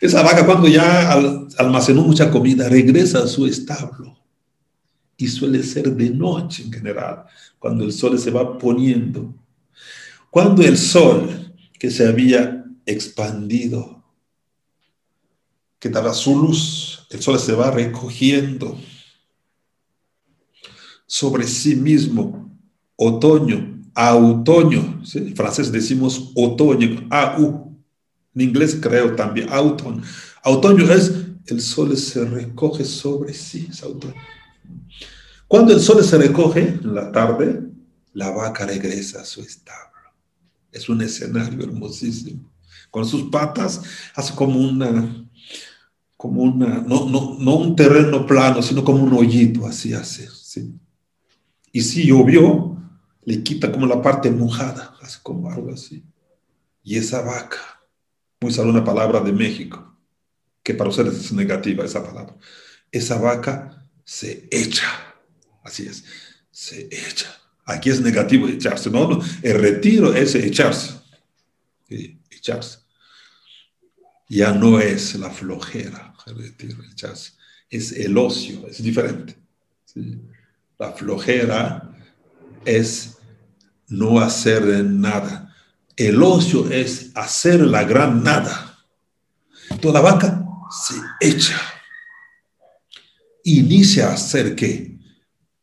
Esa 0.00 0.22
vaca 0.22 0.46
cuando 0.46 0.66
ya 0.66 1.12
almacenó 1.58 2.04
mucha 2.04 2.30
comida, 2.30 2.66
regresa 2.70 3.18
a 3.24 3.26
su 3.26 3.46
establo. 3.46 4.17
Y 5.18 5.28
suele 5.28 5.62
ser 5.62 5.94
de 5.94 6.08
noche 6.08 6.62
en 6.62 6.72
general, 6.72 7.24
cuando 7.58 7.84
el 7.84 7.92
sol 7.92 8.18
se 8.18 8.30
va 8.30 8.56
poniendo. 8.56 9.34
Cuando 10.30 10.62
el 10.62 10.78
sol 10.78 11.54
que 11.78 11.90
se 11.90 12.08
había 12.08 12.64
expandido, 12.86 14.02
que 15.78 15.90
daba 15.90 16.14
su 16.14 16.40
luz, 16.40 17.06
el 17.10 17.20
sol 17.20 17.38
se 17.38 17.52
va 17.52 17.70
recogiendo 17.70 18.78
sobre 21.06 21.46
sí 21.46 21.74
mismo. 21.74 22.48
Otoño, 22.96 23.82
a 23.94 24.14
otoño. 24.14 25.02
En 25.14 25.34
francés 25.34 25.72
decimos 25.72 26.30
otoño, 26.34 27.06
au. 27.10 27.76
En 28.34 28.40
inglés 28.40 28.78
creo 28.80 29.16
también, 29.16 29.48
autumn. 29.50 30.00
Otoño 30.44 30.90
es 30.92 31.12
el 31.46 31.60
sol 31.60 31.96
se 31.96 32.24
recoge 32.24 32.84
sobre 32.84 33.32
sí, 33.32 33.68
es 33.70 33.82
otoño. 33.82 34.14
Cuando 35.46 35.72
el 35.72 35.80
sol 35.80 36.04
se 36.04 36.18
recoge 36.18 36.60
en 36.60 36.94
la 36.94 37.10
tarde, 37.10 37.62
la 38.12 38.30
vaca 38.30 38.66
regresa 38.66 39.22
a 39.22 39.24
su 39.24 39.40
establo. 39.40 39.88
Es 40.72 40.88
un 40.88 41.00
escenario 41.02 41.64
hermosísimo. 41.64 42.50
Con 42.90 43.06
sus 43.06 43.30
patas 43.30 43.82
hace 44.14 44.34
como 44.34 44.60
una, 44.60 45.28
como 46.16 46.42
una, 46.42 46.80
no, 46.80 47.08
no, 47.08 47.36
no 47.38 47.54
un 47.56 47.76
terreno 47.76 48.26
plano, 48.26 48.60
sino 48.62 48.84
como 48.84 49.02
un 49.02 49.12
hoyito, 49.12 49.66
así 49.66 49.94
hace. 49.94 50.28
Y 51.72 51.82
si 51.82 52.06
llovió, 52.06 52.76
le 53.24 53.42
quita 53.42 53.70
como 53.70 53.86
la 53.86 54.02
parte 54.02 54.30
mojada, 54.30 54.96
hace 55.00 55.18
como 55.22 55.50
algo 55.50 55.72
así. 55.72 56.04
Y 56.82 56.96
esa 56.96 57.22
vaca, 57.22 57.58
muy 58.40 58.52
solo 58.52 58.70
una 58.70 58.84
palabra 58.84 59.20
de 59.20 59.32
México, 59.32 59.96
que 60.62 60.74
para 60.74 60.90
ustedes 60.90 61.18
es 61.18 61.32
negativa 61.32 61.84
esa 61.84 62.04
palabra. 62.04 62.36
Esa 62.90 63.18
vaca 63.18 63.77
se 64.08 64.48
echa, 64.50 64.88
así 65.62 65.86
es, 65.86 66.02
se 66.50 66.88
echa 66.90 67.38
Aquí 67.68 67.90
es 67.90 68.00
negativo 68.00 68.48
echarse, 68.48 68.90
no, 68.90 69.06
no. 69.06 69.22
El 69.42 69.60
retiro 69.60 70.14
es 70.14 70.34
echarse. 70.34 70.94
echarse. 72.30 72.78
Ya 74.26 74.52
no 74.52 74.80
es 74.80 75.14
la 75.16 75.28
flojera, 75.28 76.14
el 76.26 76.38
retiro, 76.38 76.82
echarse. 76.90 77.32
Es 77.68 77.92
el 77.92 78.16
ocio, 78.16 78.66
es 78.66 78.82
diferente. 78.82 79.36
La 80.78 80.92
flojera 80.92 81.94
es 82.64 83.18
no 83.88 84.18
hacer 84.18 84.64
nada. 84.84 85.54
El 85.94 86.22
ocio 86.22 86.70
es 86.70 87.10
hacer 87.14 87.60
la 87.60 87.84
gran 87.84 88.22
nada. 88.22 88.78
Toda 89.82 90.00
vaca 90.00 90.42
se 90.70 90.94
echa. 91.20 91.60
Inicia 93.48 94.10
a 94.10 94.12
hacer 94.12 94.54
qué? 94.54 94.98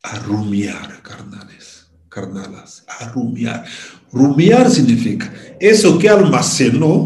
A 0.02 0.18
rumiar, 0.18 1.04
carnales, 1.04 1.86
carnalas, 2.10 2.84
a 2.88 3.10
rumiar. 3.10 3.64
Rumiar 4.12 4.72
significa 4.72 5.32
eso 5.60 6.00
que 6.00 6.10
almacenó, 6.10 7.06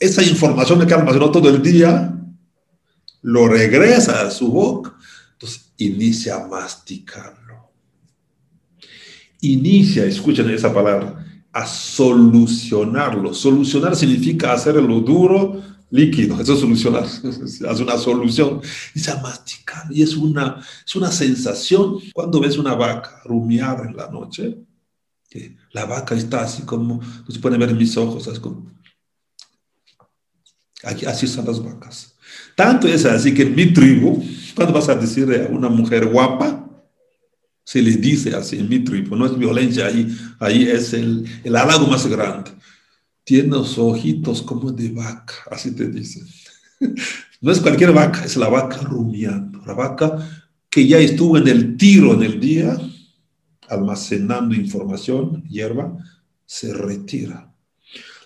esa 0.00 0.22
información 0.22 0.86
que 0.86 0.94
almacenó 0.94 1.30
todo 1.30 1.50
el 1.50 1.60
día, 1.60 2.10
lo 3.20 3.48
regresa 3.48 4.26
a 4.26 4.30
su 4.30 4.48
boca. 4.48 4.96
Entonces 5.32 5.72
inicia 5.76 6.36
a 6.36 6.48
masticarlo. 6.48 7.70
Inicia, 9.42 10.06
escuchen 10.06 10.48
esa 10.48 10.72
palabra, 10.72 11.22
a 11.52 11.66
solucionarlo. 11.66 13.34
Solucionar 13.34 13.94
significa 13.94 14.54
hacerlo 14.54 15.00
duro 15.00 15.62
líquido, 15.90 16.40
eso 16.40 16.54
es 16.54 16.60
solucionar, 16.60 17.04
es 17.24 17.80
una 17.80 17.96
solución, 17.96 18.60
y 18.94 19.00
se 19.00 19.14
masticar, 19.20 19.86
y 19.90 20.02
es 20.02 20.16
una, 20.16 20.64
es 20.86 20.96
una 20.96 21.10
sensación, 21.10 21.98
cuando 22.12 22.40
ves 22.40 22.58
una 22.58 22.74
vaca 22.74 23.22
rumiar 23.24 23.86
en 23.86 23.96
la 23.96 24.08
noche, 24.08 24.58
que 25.30 25.56
la 25.72 25.84
vaca 25.84 26.14
está 26.14 26.42
así 26.42 26.62
como, 26.62 27.00
se 27.28 27.38
puede 27.38 27.58
ver 27.58 27.70
en 27.70 27.78
mis 27.78 27.96
ojos, 27.96 28.28
así 28.28 28.40
como, 28.40 28.70
aquí, 30.84 31.06
así 31.06 31.26
son 31.26 31.46
las 31.46 31.62
vacas. 31.62 32.14
Tanto 32.54 32.86
es 32.88 33.04
así 33.04 33.32
que 33.32 33.42
en 33.42 33.54
mi 33.54 33.72
tribu, 33.72 34.22
cuando 34.54 34.74
vas 34.74 34.88
a 34.88 34.94
decirle 34.94 35.46
a 35.46 35.48
una 35.48 35.68
mujer 35.68 36.06
guapa, 36.06 36.66
se 37.64 37.82
le 37.82 37.92
dice 37.92 38.34
así 38.34 38.58
en 38.58 38.68
mi 38.68 38.78
tribu, 38.80 39.14
no 39.14 39.26
es 39.26 39.36
violencia, 39.36 39.86
ahí, 39.86 40.16
ahí 40.40 40.62
es 40.64 40.92
el, 40.94 41.26
el 41.44 41.56
halago 41.56 41.86
más 41.86 42.06
grande 42.06 42.57
tiene 43.28 43.50
los 43.50 43.76
ojitos 43.76 44.40
como 44.40 44.72
de 44.72 44.88
vaca, 44.88 45.34
así 45.50 45.72
te 45.72 45.86
dicen. 45.88 46.26
No 47.40 47.52
es 47.52 47.60
cualquier 47.60 47.92
vaca, 47.92 48.24
es 48.24 48.36
la 48.36 48.48
vaca 48.48 48.78
rumiando, 48.78 49.60
la 49.64 49.74
vaca 49.74 50.50
que 50.68 50.88
ya 50.88 50.98
estuvo 50.98 51.38
en 51.38 51.46
el 51.46 51.76
tiro 51.76 52.14
en 52.14 52.24
el 52.24 52.40
día, 52.40 52.76
almacenando 53.68 54.56
información, 54.56 55.44
hierba, 55.44 55.96
se 56.46 56.72
retira. 56.72 57.54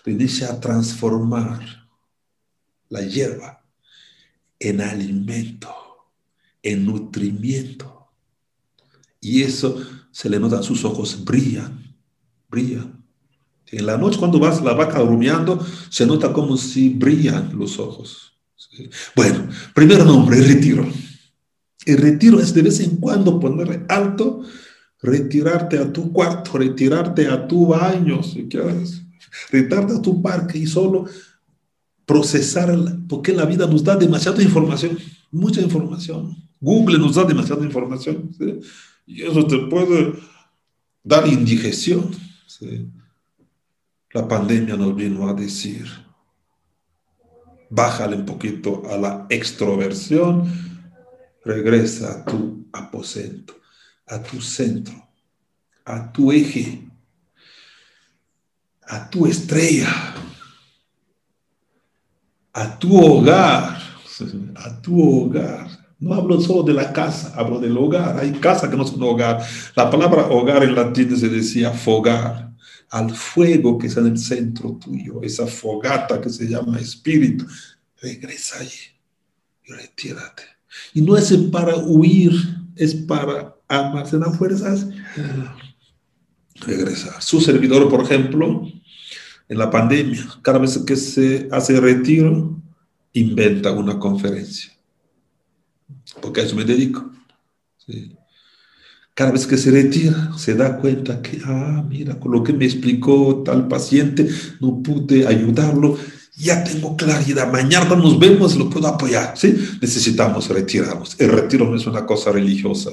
Inicia 0.07 0.49
a 0.49 0.59
transformar 0.59 1.59
la 2.89 3.01
hierba 3.01 3.63
en 4.57 4.81
alimento, 4.81 5.75
en 6.63 6.85
nutrimiento. 6.85 8.07
Y 9.21 9.43
eso 9.43 9.79
se 10.09 10.27
le 10.27 10.39
nota, 10.39 10.63
sus 10.63 10.83
ojos 10.85 11.23
brillan, 11.23 11.95
brillan. 12.49 13.02
En 13.73 13.87
la 13.87 13.97
noche 13.97 14.19
cuando 14.19 14.39
vas 14.39 14.63
la 14.63 14.73
vaca 14.73 14.99
rumiando, 14.99 15.59
se 15.89 16.05
nota 16.05 16.31
como 16.31 16.57
si 16.57 16.89
brillan 16.89 17.57
los 17.57 17.79
ojos. 17.79 18.33
Bueno, 19.15 19.49
primer 19.73 20.05
nombre, 20.05 20.37
el 20.37 20.47
retiro. 20.47 20.87
El 21.85 21.97
retiro 21.97 22.39
es 22.39 22.53
de 22.53 22.61
vez 22.61 22.79
en 22.79 22.97
cuando 22.97 23.39
poner 23.39 23.85
alto, 23.89 24.43
retirarte 25.01 25.79
a 25.79 25.91
tu 25.91 26.11
cuarto, 26.11 26.57
retirarte 26.57 27.27
a 27.27 27.47
tu 27.47 27.67
baño, 27.67 28.23
si 28.23 28.47
quieres, 28.47 29.01
retirarte 29.51 29.95
a 29.95 30.01
tu 30.01 30.21
parque 30.21 30.59
y 30.59 30.67
solo 30.67 31.05
procesar, 32.05 32.77
porque 33.09 33.33
la 33.33 33.45
vida 33.45 33.65
nos 33.65 33.83
da 33.83 33.95
demasiada 33.95 34.41
información, 34.43 34.97
mucha 35.31 35.61
información. 35.61 36.35
Google 36.61 36.99
nos 36.99 37.15
da 37.15 37.25
demasiada 37.25 37.65
información, 37.65 38.29
y 39.05 39.23
eso 39.23 39.45
te 39.45 39.57
puede 39.67 40.13
dar 41.03 41.27
indigestión. 41.27 42.11
¿sí? 42.47 42.87
La 44.13 44.27
pandemia 44.27 44.77
nos 44.77 44.95
vino 44.95 45.27
a 45.27 45.33
decir, 45.33 45.87
bájale 47.69 48.15
un 48.15 48.25
poquito 48.25 48.83
a 48.89 48.95
la 48.95 49.25
extroversión, 49.27 50.45
regresa 51.43 52.11
a 52.11 52.25
tu 52.25 52.67
aposento, 52.71 53.55
a 54.07 54.21
tu 54.21 54.39
centro, 54.39 54.93
a 55.83 56.11
tu 56.11 56.31
eje, 56.31 56.87
a 58.83 59.09
tu 59.09 59.25
estrella, 59.25 59.89
a 62.53 62.77
tu 62.77 62.95
hogar, 62.95 63.81
a 64.55 64.81
tu 64.81 65.01
hogar. 65.01 65.67
No 65.97 66.13
hablo 66.13 66.39
solo 66.39 66.61
de 66.63 66.73
la 66.73 66.93
casa, 66.93 67.33
hablo 67.35 67.59
del 67.59 67.75
hogar. 67.77 68.19
Hay 68.19 68.33
casa 68.33 68.69
que 68.69 68.75
no 68.75 68.83
es 68.83 68.91
un 68.91 69.01
hogar. 69.03 69.41
La 69.75 69.89
palabra 69.89 70.27
hogar 70.27 70.63
en 70.63 70.75
latín 70.75 71.17
se 71.17 71.29
decía 71.29 71.71
fogar 71.71 72.52
al 72.93 73.09
fuego 73.09 73.79
que 73.79 73.87
está 73.87 74.01
en 74.01 74.07
el 74.07 74.19
centro 74.19 74.73
tuyo, 74.73 75.23
esa 75.23 75.47
fogata 75.47 76.21
que 76.21 76.29
se 76.29 76.47
llama 76.47 76.79
espíritu, 76.79 77.43
regresa 77.99 78.59
allí 78.59 78.85
y 79.65 79.73
retírate. 79.73 80.43
Y 80.93 81.01
no 81.01 81.17
es 81.17 81.33
para 81.51 81.75
huir, 81.75 82.33
es 82.75 82.93
para 82.93 83.55
almacenar 83.67 84.37
fuerzas, 84.37 84.87
regresar. 86.53 87.19
Su 87.19 87.41
servidor, 87.41 87.89
por 87.89 88.03
ejemplo, 88.03 88.67
en 89.49 89.57
la 89.57 89.71
pandemia, 89.71 90.27
cada 90.43 90.59
vez 90.59 90.77
que 90.77 90.95
se 90.95 91.49
hace 91.51 91.79
retiro, 91.79 92.61
inventa 93.13 93.71
una 93.71 93.97
conferencia. 93.97 94.71
Porque 96.21 96.41
a 96.41 96.43
eso 96.43 96.55
me 96.55 96.63
dedico. 96.63 97.11
¿sí? 97.77 98.15
Cada 99.13 99.31
vez 99.31 99.45
que 99.45 99.57
se 99.57 99.69
retira, 99.69 100.31
se 100.37 100.55
da 100.55 100.77
cuenta 100.77 101.21
que, 101.21 101.39
ah, 101.45 101.83
mira, 101.87 102.19
con 102.19 102.31
lo 102.31 102.43
que 102.43 102.51
me 102.51 102.65
explicó 102.65 103.43
tal 103.45 103.67
paciente, 103.67 104.27
no 104.59 104.81
pude 104.81 105.27
ayudarlo, 105.27 105.97
ya 106.35 106.63
tengo 106.63 106.97
claridad, 106.97 107.51
mañana 107.51 107.95
nos 107.95 108.17
vemos, 108.17 108.55
lo 108.55 108.71
puedo 108.71 108.87
apoyar, 108.87 109.37
¿sí? 109.37 109.55
Necesitamos 109.79 110.49
retirarnos. 110.49 111.15
El 111.19 111.29
retiro 111.29 111.69
no 111.69 111.75
es 111.75 111.85
una 111.85 112.07
cosa 112.07 112.31
religiosa, 112.31 112.89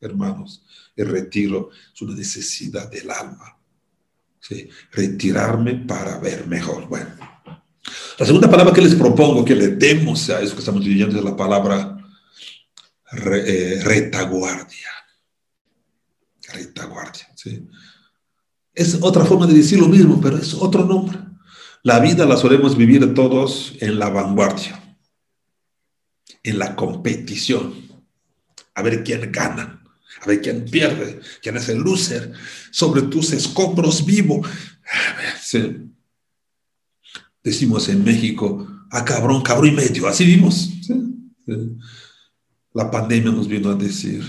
hermanos. 0.00 0.62
El 0.94 1.08
retiro 1.08 1.70
es 1.92 2.02
una 2.02 2.14
necesidad 2.14 2.88
del 2.88 3.10
alma. 3.10 3.58
¿sí? 4.40 4.68
Retirarme 4.92 5.74
para 5.74 6.18
ver 6.18 6.46
mejor. 6.46 6.88
Bueno, 6.88 7.10
la 8.18 8.26
segunda 8.26 8.48
palabra 8.48 8.72
que 8.72 8.82
les 8.82 8.94
propongo 8.94 9.44
que 9.44 9.56
le 9.56 9.68
demos 9.68 10.30
a 10.30 10.40
eso 10.40 10.54
que 10.54 10.60
estamos 10.60 10.84
viviendo 10.84 11.18
es 11.18 11.24
la 11.24 11.36
palabra 11.36 11.98
eh, 13.12 13.80
retaguardia 13.82 14.97
retaguardia. 16.52 17.28
¿sí? 17.34 17.66
Es 18.74 18.98
otra 19.00 19.24
forma 19.24 19.46
de 19.46 19.54
decir 19.54 19.78
lo 19.78 19.88
mismo, 19.88 20.20
pero 20.20 20.36
es 20.36 20.54
otro 20.54 20.84
nombre. 20.84 21.18
La 21.82 22.00
vida 22.00 22.26
la 22.26 22.36
solemos 22.36 22.76
vivir 22.76 23.14
todos 23.14 23.74
en 23.80 23.98
la 23.98 24.08
vanguardia, 24.08 24.98
en 26.42 26.58
la 26.58 26.74
competición, 26.76 27.74
a 28.74 28.82
ver 28.82 29.04
quién 29.04 29.30
gana, 29.32 29.82
a 30.20 30.26
ver 30.26 30.40
quién 30.40 30.64
pierde, 30.64 31.20
quién 31.40 31.56
es 31.56 31.68
el 31.68 31.78
loser, 31.78 32.32
sobre 32.70 33.02
tus 33.02 33.32
escombros 33.32 34.04
vivo. 34.04 34.42
Decimos 37.42 37.88
en 37.88 38.04
México, 38.04 38.66
a 38.90 38.98
ah, 38.98 39.04
cabrón, 39.04 39.42
cabrón 39.42 39.68
y 39.68 39.72
medio, 39.72 40.08
así 40.08 40.24
vimos. 40.24 40.70
La 42.74 42.90
pandemia 42.90 43.30
nos 43.30 43.48
vino 43.48 43.70
a 43.70 43.74
decir, 43.74 44.22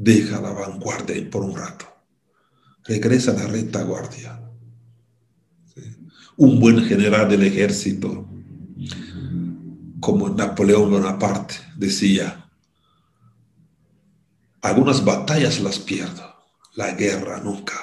deja 0.00 0.40
la 0.40 0.50
vanguardia 0.50 1.30
por 1.30 1.42
un 1.42 1.54
rato. 1.54 1.84
Regresa 2.84 3.32
a 3.32 3.34
la 3.34 3.46
retaguardia. 3.46 4.40
Un 6.38 6.58
buen 6.58 6.82
general 6.84 7.28
del 7.28 7.42
ejército, 7.42 8.26
como 10.00 10.30
Napoleón 10.30 10.90
Bonaparte, 10.90 11.56
decía, 11.76 12.48
algunas 14.62 15.04
batallas 15.04 15.60
las 15.60 15.78
pierdo, 15.78 16.34
la 16.76 16.92
guerra 16.92 17.38
nunca. 17.40 17.74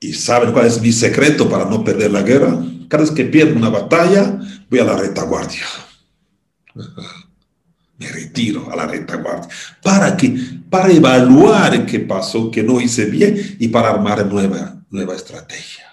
¿Y 0.00 0.14
saben 0.14 0.52
cuál 0.52 0.66
es 0.66 0.80
mi 0.80 0.90
secreto 0.90 1.48
para 1.48 1.64
no 1.64 1.84
perder 1.84 2.10
la 2.10 2.22
guerra? 2.22 2.58
Cada 2.88 3.04
vez 3.04 3.12
que 3.12 3.24
pierdo 3.24 3.54
una 3.54 3.68
batalla, 3.68 4.40
voy 4.68 4.80
a 4.80 4.84
la 4.84 4.96
retaguardia 4.96 5.64
me 8.00 8.08
retiro 8.08 8.72
a 8.72 8.76
la 8.76 8.86
retaguardia. 8.86 9.48
¿Para 9.82 10.16
qué? 10.16 10.34
Para 10.70 10.90
evaluar 10.90 11.84
qué 11.84 12.00
pasó, 12.00 12.50
qué 12.50 12.62
no 12.62 12.80
hice 12.80 13.04
bien 13.04 13.56
y 13.60 13.68
para 13.68 13.90
armar 13.90 14.26
nueva, 14.26 14.82
nueva 14.88 15.14
estrategia. 15.14 15.84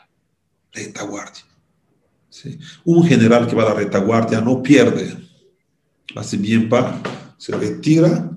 Retaguardia. 0.71 1.43
¿Sí? 2.29 2.57
Un 2.85 3.05
general 3.05 3.45
que 3.45 3.55
va 3.55 3.63
a 3.63 3.69
la 3.69 3.73
retaguardia 3.73 4.39
no 4.39 4.63
pierde. 4.63 5.17
Hace 6.15 6.37
bien 6.37 6.69
para, 6.69 7.01
se 7.37 7.53
retira 7.53 8.31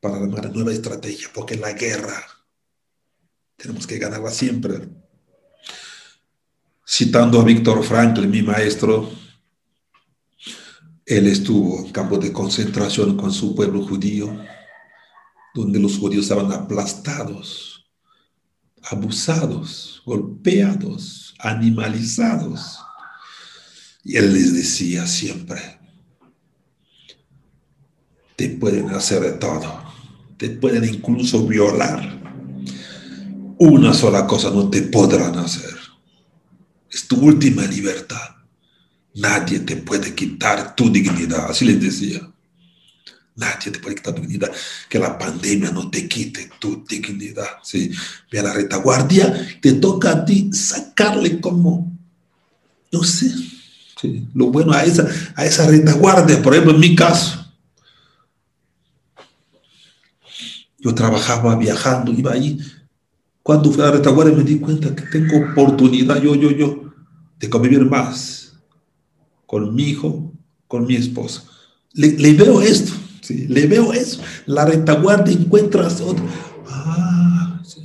para 0.00 0.16
armar 0.16 0.52
nueva 0.52 0.72
estrategia, 0.72 1.28
porque 1.32 1.56
la 1.56 1.72
guerra 1.72 2.24
Tenemos 3.56 3.86
que 3.86 3.98
ganarla 3.98 4.30
siempre. 4.30 4.88
Citando 6.84 7.40
a 7.40 7.44
Víctor 7.44 7.84
Frankl, 7.84 8.26
mi 8.26 8.42
maestro, 8.42 9.08
él 11.06 11.26
estuvo 11.26 11.84
en 11.84 11.92
campo 11.92 12.18
de 12.18 12.32
concentración 12.32 13.16
con 13.16 13.32
su 13.32 13.54
pueblo 13.54 13.84
judío, 13.84 14.36
donde 15.54 15.80
los 15.80 15.98
judíos 15.98 16.24
estaban 16.24 16.52
aplastados, 16.52 17.90
abusados, 18.82 20.02
golpeados, 20.06 21.34
animalizados. 21.38 22.78
Y 24.04 24.16
él 24.16 24.32
les 24.32 24.54
decía 24.54 25.06
siempre, 25.06 25.60
te 28.36 28.48
pueden 28.48 28.90
hacer 28.90 29.20
de 29.20 29.32
todo, 29.32 29.82
te 30.36 30.50
pueden 30.50 30.84
incluso 30.84 31.46
violar. 31.46 32.20
Una 33.58 33.92
sola 33.94 34.26
cosa 34.26 34.50
no 34.50 34.70
te 34.70 34.82
podrán 34.82 35.38
hacer. 35.38 35.76
Es 36.90 37.06
tu 37.06 37.16
última 37.16 37.64
libertad. 37.64 38.41
Nadie 39.14 39.60
te 39.60 39.76
puede 39.76 40.14
quitar 40.14 40.74
tu 40.74 40.90
dignidad. 40.90 41.50
Así 41.50 41.64
les 41.64 41.80
decía. 41.80 42.20
Nadie 43.36 43.70
te 43.70 43.78
puede 43.78 43.96
quitar 43.96 44.14
tu 44.14 44.22
dignidad. 44.22 44.50
Que 44.88 44.98
la 44.98 45.18
pandemia 45.18 45.70
no 45.70 45.90
te 45.90 46.08
quite 46.08 46.50
tu 46.58 46.84
dignidad. 46.88 47.58
¿sí? 47.62 47.90
Ve 48.30 48.38
a 48.38 48.42
la 48.42 48.52
retaguardia, 48.52 49.58
te 49.60 49.74
toca 49.74 50.10
a 50.10 50.24
ti 50.24 50.50
sacarle 50.52 51.40
como, 51.40 51.92
no 52.90 53.02
sé, 53.04 53.32
¿sí? 54.00 54.28
lo 54.34 54.46
bueno 54.46 54.72
a 54.72 54.84
esa, 54.84 55.06
a 55.34 55.44
esa 55.44 55.66
retaguardia. 55.66 56.42
Por 56.42 56.54
ejemplo, 56.54 56.74
en 56.74 56.80
mi 56.80 56.94
caso, 56.94 57.42
Yo 60.82 60.92
trabajaba 60.92 61.54
viajando, 61.54 62.12
iba 62.12 62.32
ahí. 62.32 62.58
Cuando 63.40 63.70
fui 63.70 63.80
a 63.82 63.86
la 63.86 63.92
retaguardia 63.92 64.36
me 64.36 64.42
di 64.42 64.58
cuenta 64.58 64.92
que 64.94 65.02
tengo 65.02 65.52
oportunidad, 65.52 66.20
yo, 66.20 66.34
yo, 66.34 66.50
yo, 66.50 66.92
de 67.38 67.48
convivir 67.48 67.84
más 67.84 68.41
con 69.52 69.74
mi 69.74 69.82
hijo, 69.82 70.32
con 70.66 70.86
mi 70.86 70.96
esposa. 70.96 71.44
Le, 71.92 72.32
veo 72.32 72.62
esto, 72.62 72.94
¿sí? 73.20 73.46
le 73.48 73.66
veo 73.66 73.92
eso. 73.92 74.22
La 74.46 74.64
retaguardia 74.64 75.34
encuentras 75.34 76.00
otro. 76.00 76.24
Ah, 76.70 77.60
sí. 77.62 77.82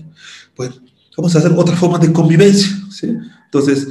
pues 0.56 0.72
vamos 1.18 1.36
a 1.36 1.40
hacer 1.40 1.52
otra 1.52 1.76
forma 1.76 2.00
de 2.00 2.14
convivencia. 2.14 2.70
¿sí? 2.90 3.10
Entonces, 3.44 3.86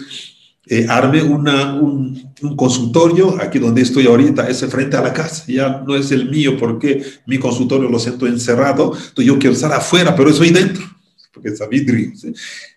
eh, 0.64 0.86
arme 0.88 1.22
una, 1.22 1.74
un, 1.74 2.32
consultorio 2.56 3.36
aquí 3.42 3.58
donde 3.58 3.82
estoy 3.82 4.06
ahorita, 4.06 4.48
ese 4.48 4.68
frente 4.68 4.96
a 4.96 5.02
la 5.02 5.12
casa, 5.12 5.44
ya 5.46 5.84
no 5.86 5.96
es 5.96 6.10
el 6.12 6.30
mío 6.30 6.56
porque 6.58 7.04
mi 7.26 7.38
consultorio 7.38 7.90
lo 7.90 7.98
siento 7.98 8.26
encerrado, 8.26 8.94
entonces 8.94 9.26
yo 9.26 9.38
quiero 9.38 9.54
estar 9.54 9.72
afuera, 9.72 10.16
pero 10.16 10.30
estoy 10.30 10.48
dentro, 10.48 10.82
porque 11.36 11.50
es 11.50 11.60
a 11.60 11.66
vidrio. 11.66 12.12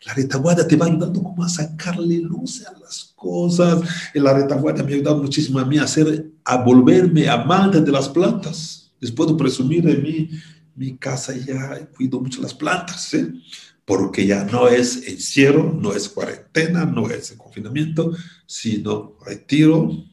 La 0.06 0.14
retaguardia 0.14 0.68
te 0.68 0.76
va 0.76 0.86
ayudando 0.86 1.24
como 1.24 1.42
a 1.46 1.48
sacarle 1.48 2.18
luz 2.18 2.66
a 2.66 2.78
las 2.78 3.14
cosas, 3.16 3.82
la 4.14 4.34
retaguardia 4.34 4.84
me 4.84 4.92
ha 4.92 4.96
ayudado 4.96 5.24
muchísimo 5.24 5.60
a 5.60 5.66
mí 5.66 5.78
a, 5.78 5.84
hacer, 5.84 6.30
a 6.44 6.58
volverme 6.58 7.30
amante 7.30 7.80
de 7.80 7.92
las 7.92 8.10
plantas. 8.10 8.92
Les 9.00 9.12
puedo 9.12 9.38
presumir 9.38 9.84
de 9.84 9.96
mi, 9.96 10.30
mi 10.76 10.98
casa 10.98 11.34
ya 11.38 11.88
cuido 11.96 12.20
mucho 12.20 12.42
las 12.42 12.54
plantas. 12.54 13.02
¿sí? 13.02 13.42
porque 13.86 14.28
ya 14.28 14.44
no 14.44 14.68
es 14.68 15.08
encierro, 15.08 15.74
no 15.74 15.94
es 15.94 16.10
cuarentena, 16.10 16.86
no 16.86 17.10
es 17.10 17.32
confinamiento, 17.32 18.14
sino 18.46 19.18
retiro, 19.26 20.06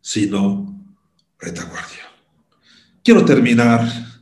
sino 0.00 0.74
retaguardia. 1.38 2.02
Quiero 3.04 3.24
terminar 3.24 4.13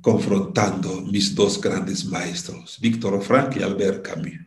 confrontando 0.00 1.00
mis 1.02 1.34
dos 1.34 1.60
grandes 1.60 2.04
maestros, 2.04 2.78
Víctor 2.80 3.22
Frank 3.22 3.56
y 3.56 3.62
Albert 3.62 4.06
Camus. 4.06 4.40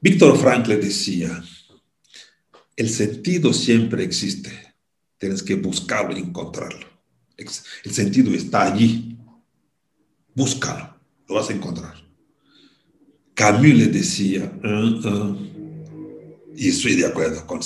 Víctor 0.00 0.36
Frank 0.36 0.66
le 0.66 0.78
decía, 0.78 1.42
el 2.76 2.88
sentido 2.88 3.52
siempre 3.52 4.04
existe, 4.04 4.74
tienes 5.18 5.42
que 5.42 5.54
buscarlo 5.54 6.16
y 6.16 6.20
encontrarlo. 6.20 6.86
El 7.36 7.92
sentido 7.92 8.32
está 8.34 8.72
allí, 8.72 9.16
búscalo 10.34 10.92
lo 11.32 11.40
vas 11.40 11.50
a 11.50 11.54
encontrar. 11.54 11.94
Camus 13.34 13.74
le 13.74 13.86
decía, 13.86 14.52
uh, 14.62 15.08
uh, 15.08 15.36
y 16.54 16.68
estoy 16.68 16.96
de 16.96 17.06
acuerdo 17.06 17.46
con, 17.46 17.60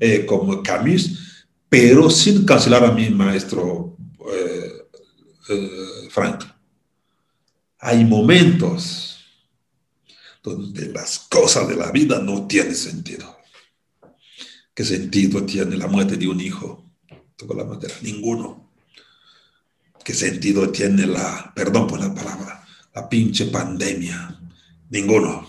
eh, 0.00 0.26
Camus, 0.64 1.46
pero 1.68 2.10
sin 2.10 2.44
cancelar 2.44 2.84
a 2.84 2.92
mi 2.92 3.10
maestro 3.10 3.96
eh, 5.48 6.08
Frank. 6.10 6.44
Hay 7.78 8.04
momentos 8.04 9.18
donde 10.42 10.86
las 10.92 11.20
cosas 11.20 11.68
de 11.68 11.76
la 11.76 11.90
vida 11.90 12.20
no 12.20 12.46
tienen 12.46 12.74
sentido. 12.74 13.38
¿Qué 14.74 14.84
sentido 14.84 15.44
tiene 15.44 15.76
la 15.76 15.86
muerte 15.86 16.16
de 16.16 16.28
un 16.28 16.40
hijo? 16.40 16.84
Toco 17.36 17.54
la 17.54 17.64
madera, 17.64 17.94
ninguno. 18.02 18.72
¿Qué 20.04 20.14
sentido 20.14 20.70
tiene 20.70 21.06
la, 21.06 21.52
perdón 21.54 21.86
por 21.86 22.00
la 22.00 22.12
palabra, 22.12 22.66
la 22.94 23.08
pinche 23.08 23.46
pandemia. 23.46 24.40
Ninguno. 24.90 25.48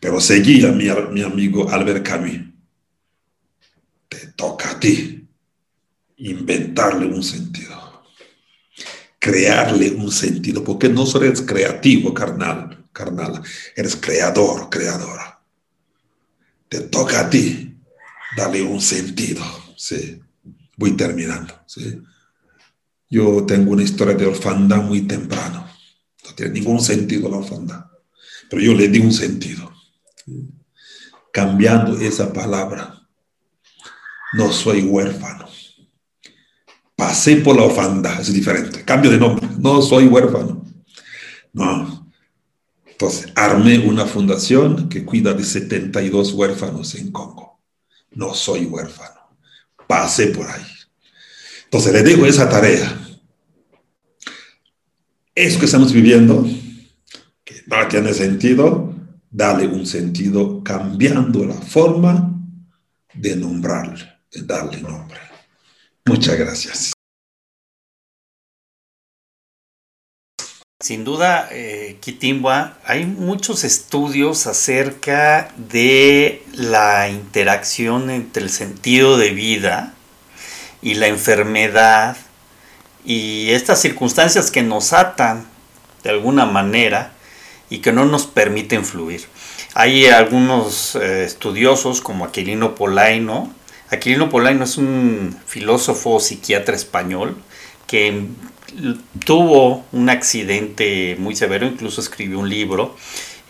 Pero 0.00 0.20
seguía 0.20 0.72
mi 0.72 1.22
amigo 1.22 1.68
Albert 1.70 2.06
Camus. 2.06 2.38
Te 4.08 4.28
toca 4.28 4.70
a 4.70 4.80
ti 4.80 5.26
inventarle 6.16 7.06
un 7.06 7.22
sentido. 7.22 7.77
Crearle 9.18 9.90
un 9.90 10.12
sentido, 10.12 10.62
porque 10.62 10.88
no 10.88 11.06
solo 11.06 11.26
eres 11.26 11.42
creativo, 11.42 12.14
carnal, 12.14 12.86
carnal, 12.92 13.42
eres 13.74 13.96
creador, 13.96 14.68
creadora. 14.70 15.40
Te 16.68 16.80
toca 16.80 17.20
a 17.20 17.30
ti 17.30 17.76
darle 18.36 18.62
un 18.62 18.80
sentido. 18.80 19.42
Sí. 19.76 20.20
Voy 20.76 20.92
terminando. 20.92 21.54
¿sí? 21.66 22.00
Yo 23.10 23.44
tengo 23.44 23.72
una 23.72 23.82
historia 23.82 24.14
de 24.14 24.26
orfandad 24.26 24.82
muy 24.82 25.02
temprano 25.02 25.68
no 26.28 26.34
tiene 26.34 26.52
ningún 26.52 26.80
sentido 26.80 27.28
la 27.28 27.38
orfandad. 27.38 27.86
Pero 28.50 28.62
yo 28.62 28.74
le 28.74 28.88
di 28.88 28.98
un 28.98 29.12
sentido. 29.12 29.72
Cambiando 31.32 31.98
esa 31.98 32.32
palabra. 32.32 33.08
No 34.34 34.52
soy 34.52 34.82
huérfano. 34.82 35.47
Pasé 36.98 37.36
por 37.36 37.54
la 37.54 37.62
orfandad, 37.62 38.20
es 38.20 38.32
diferente. 38.32 38.84
Cambio 38.84 39.08
de 39.08 39.18
nombre. 39.18 39.48
No 39.56 39.80
soy 39.80 40.08
huérfano. 40.08 40.66
No. 41.52 42.10
Entonces, 42.84 43.32
armé 43.36 43.78
una 43.78 44.04
fundación 44.04 44.88
que 44.88 45.04
cuida 45.04 45.32
de 45.32 45.44
72 45.44 46.32
huérfanos 46.32 46.96
en 46.96 47.12
Congo. 47.12 47.60
No 48.10 48.34
soy 48.34 48.64
huérfano. 48.64 49.20
Pasé 49.86 50.26
por 50.26 50.48
ahí. 50.48 50.66
Entonces, 51.66 51.92
le 51.92 52.02
dejo 52.02 52.26
esa 52.26 52.48
tarea 52.48 52.98
eso 55.36 55.60
que 55.60 55.66
estamos 55.66 55.92
viviendo, 55.92 56.44
que 57.44 57.62
no 57.68 57.86
tiene 57.86 58.12
sentido, 58.12 58.92
dale 59.30 59.68
un 59.68 59.86
sentido 59.86 60.64
cambiando 60.64 61.44
la 61.44 61.54
forma 61.54 62.34
de 63.14 63.36
nombrarle, 63.36 64.04
de 64.32 64.42
darle 64.42 64.80
nombre. 64.80 65.27
Muchas 66.08 66.38
gracias. 66.38 66.92
Sin 70.80 71.04
duda, 71.04 71.48
eh, 71.50 71.98
Kitimbua, 72.00 72.78
hay 72.84 73.04
muchos 73.04 73.64
estudios 73.64 74.46
acerca 74.46 75.52
de 75.56 76.44
la 76.54 77.08
interacción 77.08 78.10
entre 78.10 78.44
el 78.44 78.50
sentido 78.50 79.18
de 79.18 79.30
vida 79.30 79.94
y 80.80 80.94
la 80.94 81.08
enfermedad 81.08 82.16
y 83.04 83.50
estas 83.50 83.80
circunstancias 83.80 84.50
que 84.50 84.62
nos 84.62 84.92
atan 84.92 85.46
de 86.04 86.10
alguna 86.10 86.46
manera 86.46 87.12
y 87.70 87.78
que 87.78 87.92
no 87.92 88.04
nos 88.04 88.26
permiten 88.26 88.84
fluir. 88.84 89.26
Hay 89.74 90.06
algunos 90.06 90.94
eh, 90.94 91.24
estudiosos 91.24 92.00
como 92.00 92.24
Aquilino 92.24 92.74
Polaino. 92.74 93.52
Aquilino 93.90 94.28
Polaino 94.28 94.64
es 94.64 94.76
un 94.76 95.36
filósofo 95.46 96.20
psiquiatra 96.20 96.76
español 96.76 97.36
que 97.86 98.26
tuvo 99.24 99.86
un 99.92 100.10
accidente 100.10 101.16
muy 101.18 101.34
severo, 101.34 101.66
incluso 101.66 102.00
escribió 102.00 102.38
un 102.38 102.50
libro 102.50 102.94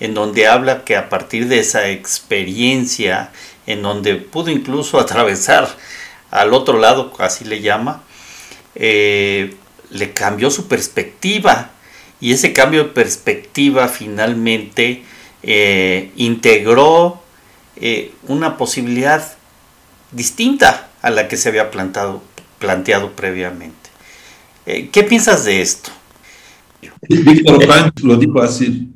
en 0.00 0.14
donde 0.14 0.46
habla 0.46 0.84
que 0.84 0.96
a 0.96 1.08
partir 1.08 1.48
de 1.48 1.58
esa 1.58 1.88
experiencia, 1.90 3.32
en 3.66 3.82
donde 3.82 4.14
pudo 4.16 4.50
incluso 4.50 5.00
atravesar 5.00 5.68
al 6.30 6.52
otro 6.52 6.78
lado, 6.78 7.12
así 7.18 7.44
le 7.44 7.60
llama, 7.60 8.04
eh, 8.74 9.54
le 9.90 10.12
cambió 10.12 10.50
su 10.50 10.68
perspectiva. 10.68 11.70
Y 12.20 12.32
ese 12.32 12.52
cambio 12.52 12.84
de 12.84 12.90
perspectiva 12.90 13.88
finalmente 13.88 15.04
eh, 15.42 16.10
integró 16.16 17.22
eh, 17.76 18.12
una 18.26 18.56
posibilidad 18.56 19.37
distinta 20.12 20.90
a 21.02 21.10
la 21.10 21.28
que 21.28 21.36
se 21.36 21.48
había 21.48 21.70
planteado 21.70 23.12
previamente. 23.16 23.90
¿Qué 24.64 25.02
piensas 25.02 25.44
de 25.44 25.62
esto? 25.62 25.90
Víctor 27.08 27.64
Frank 27.64 28.00
lo 28.00 28.16
dijo 28.16 28.40
así. 28.42 28.92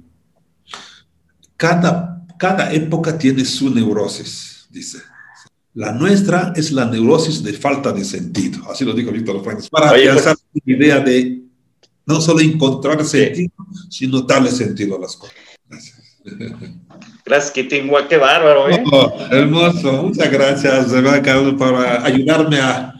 Cada, 1.56 2.24
cada 2.38 2.72
época 2.72 3.16
tiene 3.16 3.44
su 3.44 3.72
neurosis, 3.74 4.66
dice. 4.70 4.98
La 5.74 5.92
nuestra 5.92 6.52
es 6.54 6.70
la 6.72 6.84
neurosis 6.84 7.42
de 7.42 7.54
falta 7.54 7.92
de 7.92 8.04
sentido. 8.04 8.70
Así 8.70 8.84
lo 8.84 8.92
dijo 8.92 9.10
Víctor 9.10 9.42
Frank. 9.42 9.60
Para 9.70 9.92
pensar 9.92 10.36
pues, 10.52 10.62
la 10.66 10.74
idea 10.74 11.00
de 11.00 11.42
no 12.04 12.20
solo 12.20 12.40
encontrar 12.40 13.04
sentido, 13.06 13.52
sino 13.88 14.20
darle 14.22 14.50
sentido 14.50 14.96
a 14.96 15.00
las 15.00 15.16
cosas. 15.16 15.36
Gracias. 15.66 16.18
Gracias, 17.32 17.52
Kitingua, 17.52 18.08
qué 18.08 18.18
bárbaro, 18.18 18.68
¿eh? 18.68 18.84
Oh, 18.92 19.10
hermoso, 19.30 19.90
muchas 20.02 20.30
gracias, 20.30 20.92
Carlos, 21.24 21.54
por 21.54 21.74
ayudarme 21.76 22.60
a, 22.60 22.92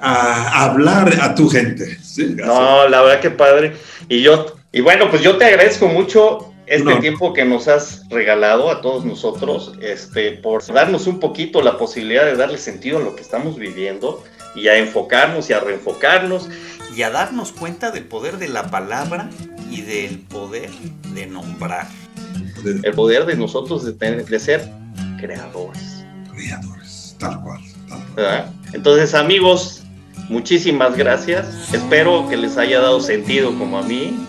a 0.00 0.64
hablar 0.64 1.12
a 1.20 1.34
tu 1.34 1.50
gente. 1.50 1.98
no, 2.36 2.88
la 2.88 3.02
verdad 3.02 3.20
que 3.20 3.30
padre. 3.30 3.74
Y 4.08 4.22
yo, 4.22 4.56
y 4.72 4.80
bueno, 4.80 5.10
pues 5.10 5.20
yo 5.20 5.36
te 5.36 5.44
agradezco 5.44 5.86
mucho 5.86 6.54
este 6.64 6.96
tiempo 6.96 7.34
que 7.34 7.44
nos 7.44 7.68
has 7.68 8.08
regalado 8.08 8.70
a 8.70 8.80
todos 8.80 9.04
nosotros, 9.04 9.74
este, 9.82 10.32
por 10.32 10.64
darnos 10.72 11.06
un 11.06 11.20
poquito 11.20 11.60
la 11.60 11.76
posibilidad 11.76 12.24
de 12.24 12.36
darle 12.36 12.56
sentido 12.56 12.96
a 12.96 13.02
lo 13.02 13.14
que 13.14 13.20
estamos 13.20 13.58
viviendo 13.58 14.24
y 14.54 14.68
a 14.68 14.78
enfocarnos 14.78 15.50
y 15.50 15.52
a 15.52 15.60
reenfocarnos 15.60 16.48
y 16.96 17.02
a 17.02 17.10
darnos 17.10 17.52
cuenta 17.52 17.90
del 17.90 18.04
poder 18.04 18.38
de 18.38 18.48
la 18.48 18.70
palabra 18.70 19.28
y 19.70 19.82
del 19.82 20.20
poder 20.20 20.70
de 21.12 21.26
nombrar. 21.26 21.86
El 22.64 22.94
poder 22.94 23.26
de 23.26 23.36
nosotros 23.36 23.84
de, 23.84 23.92
de 23.92 24.38
ser 24.38 24.68
creadores. 25.18 26.04
Creadores, 26.32 27.16
tal 27.18 27.40
cual. 27.42 27.60
Entonces, 28.72 29.14
amigos, 29.14 29.82
muchísimas 30.28 30.96
gracias. 30.96 31.72
Espero 31.72 32.28
que 32.28 32.36
les 32.36 32.56
haya 32.56 32.80
dado 32.80 33.00
sentido 33.00 33.56
como 33.58 33.78
a 33.78 33.82
mí. 33.82 34.26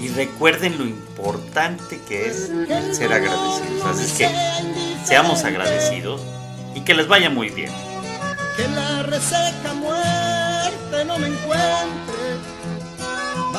Y 0.00 0.08
recuerden 0.08 0.78
lo 0.78 0.84
importante 0.84 2.00
que 2.08 2.26
es 2.26 2.50
ser 2.92 3.12
agradecidos. 3.12 3.84
Así 3.84 4.04
es 4.04 4.12
que 4.12 4.28
seamos 5.04 5.44
agradecidos 5.44 6.20
y 6.74 6.80
que 6.80 6.94
les 6.94 7.08
vaya 7.08 7.30
muy 7.30 7.50
bien. 7.50 7.70
Que 8.56 8.68
la 8.68 9.02
reseca 9.02 9.74
muerte 9.74 11.04
no 11.06 11.18
me 11.18 11.28
encuentre 11.28 12.23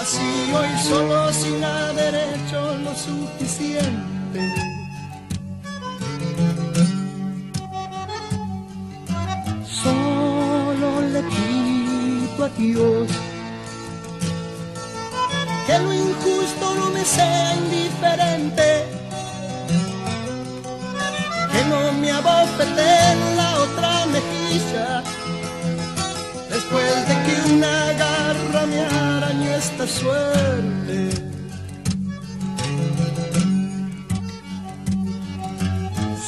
vacío 0.06 0.66
y 0.66 0.78
solo 0.88 1.34
sin 1.34 1.64
haber 1.64 2.14
hecho 2.14 2.78
lo 2.78 2.94
suficiente. 2.94 4.54
Solo 9.66 11.02
le 11.12 11.22
pido 11.24 12.46
a 12.46 12.50
Dios 12.50 13.10
que 15.66 15.80
lo 15.80 15.92
injusto 15.92 16.76
no 16.76 16.92
me 16.92 17.04
sea 17.04 17.56
indiferente, 17.56 18.45
esta 29.66 29.88
suerte. 29.88 31.10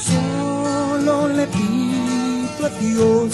Solo 0.06 1.28
le 1.28 1.46
pido 1.46 2.66
a 2.66 2.70
Dios 2.80 3.32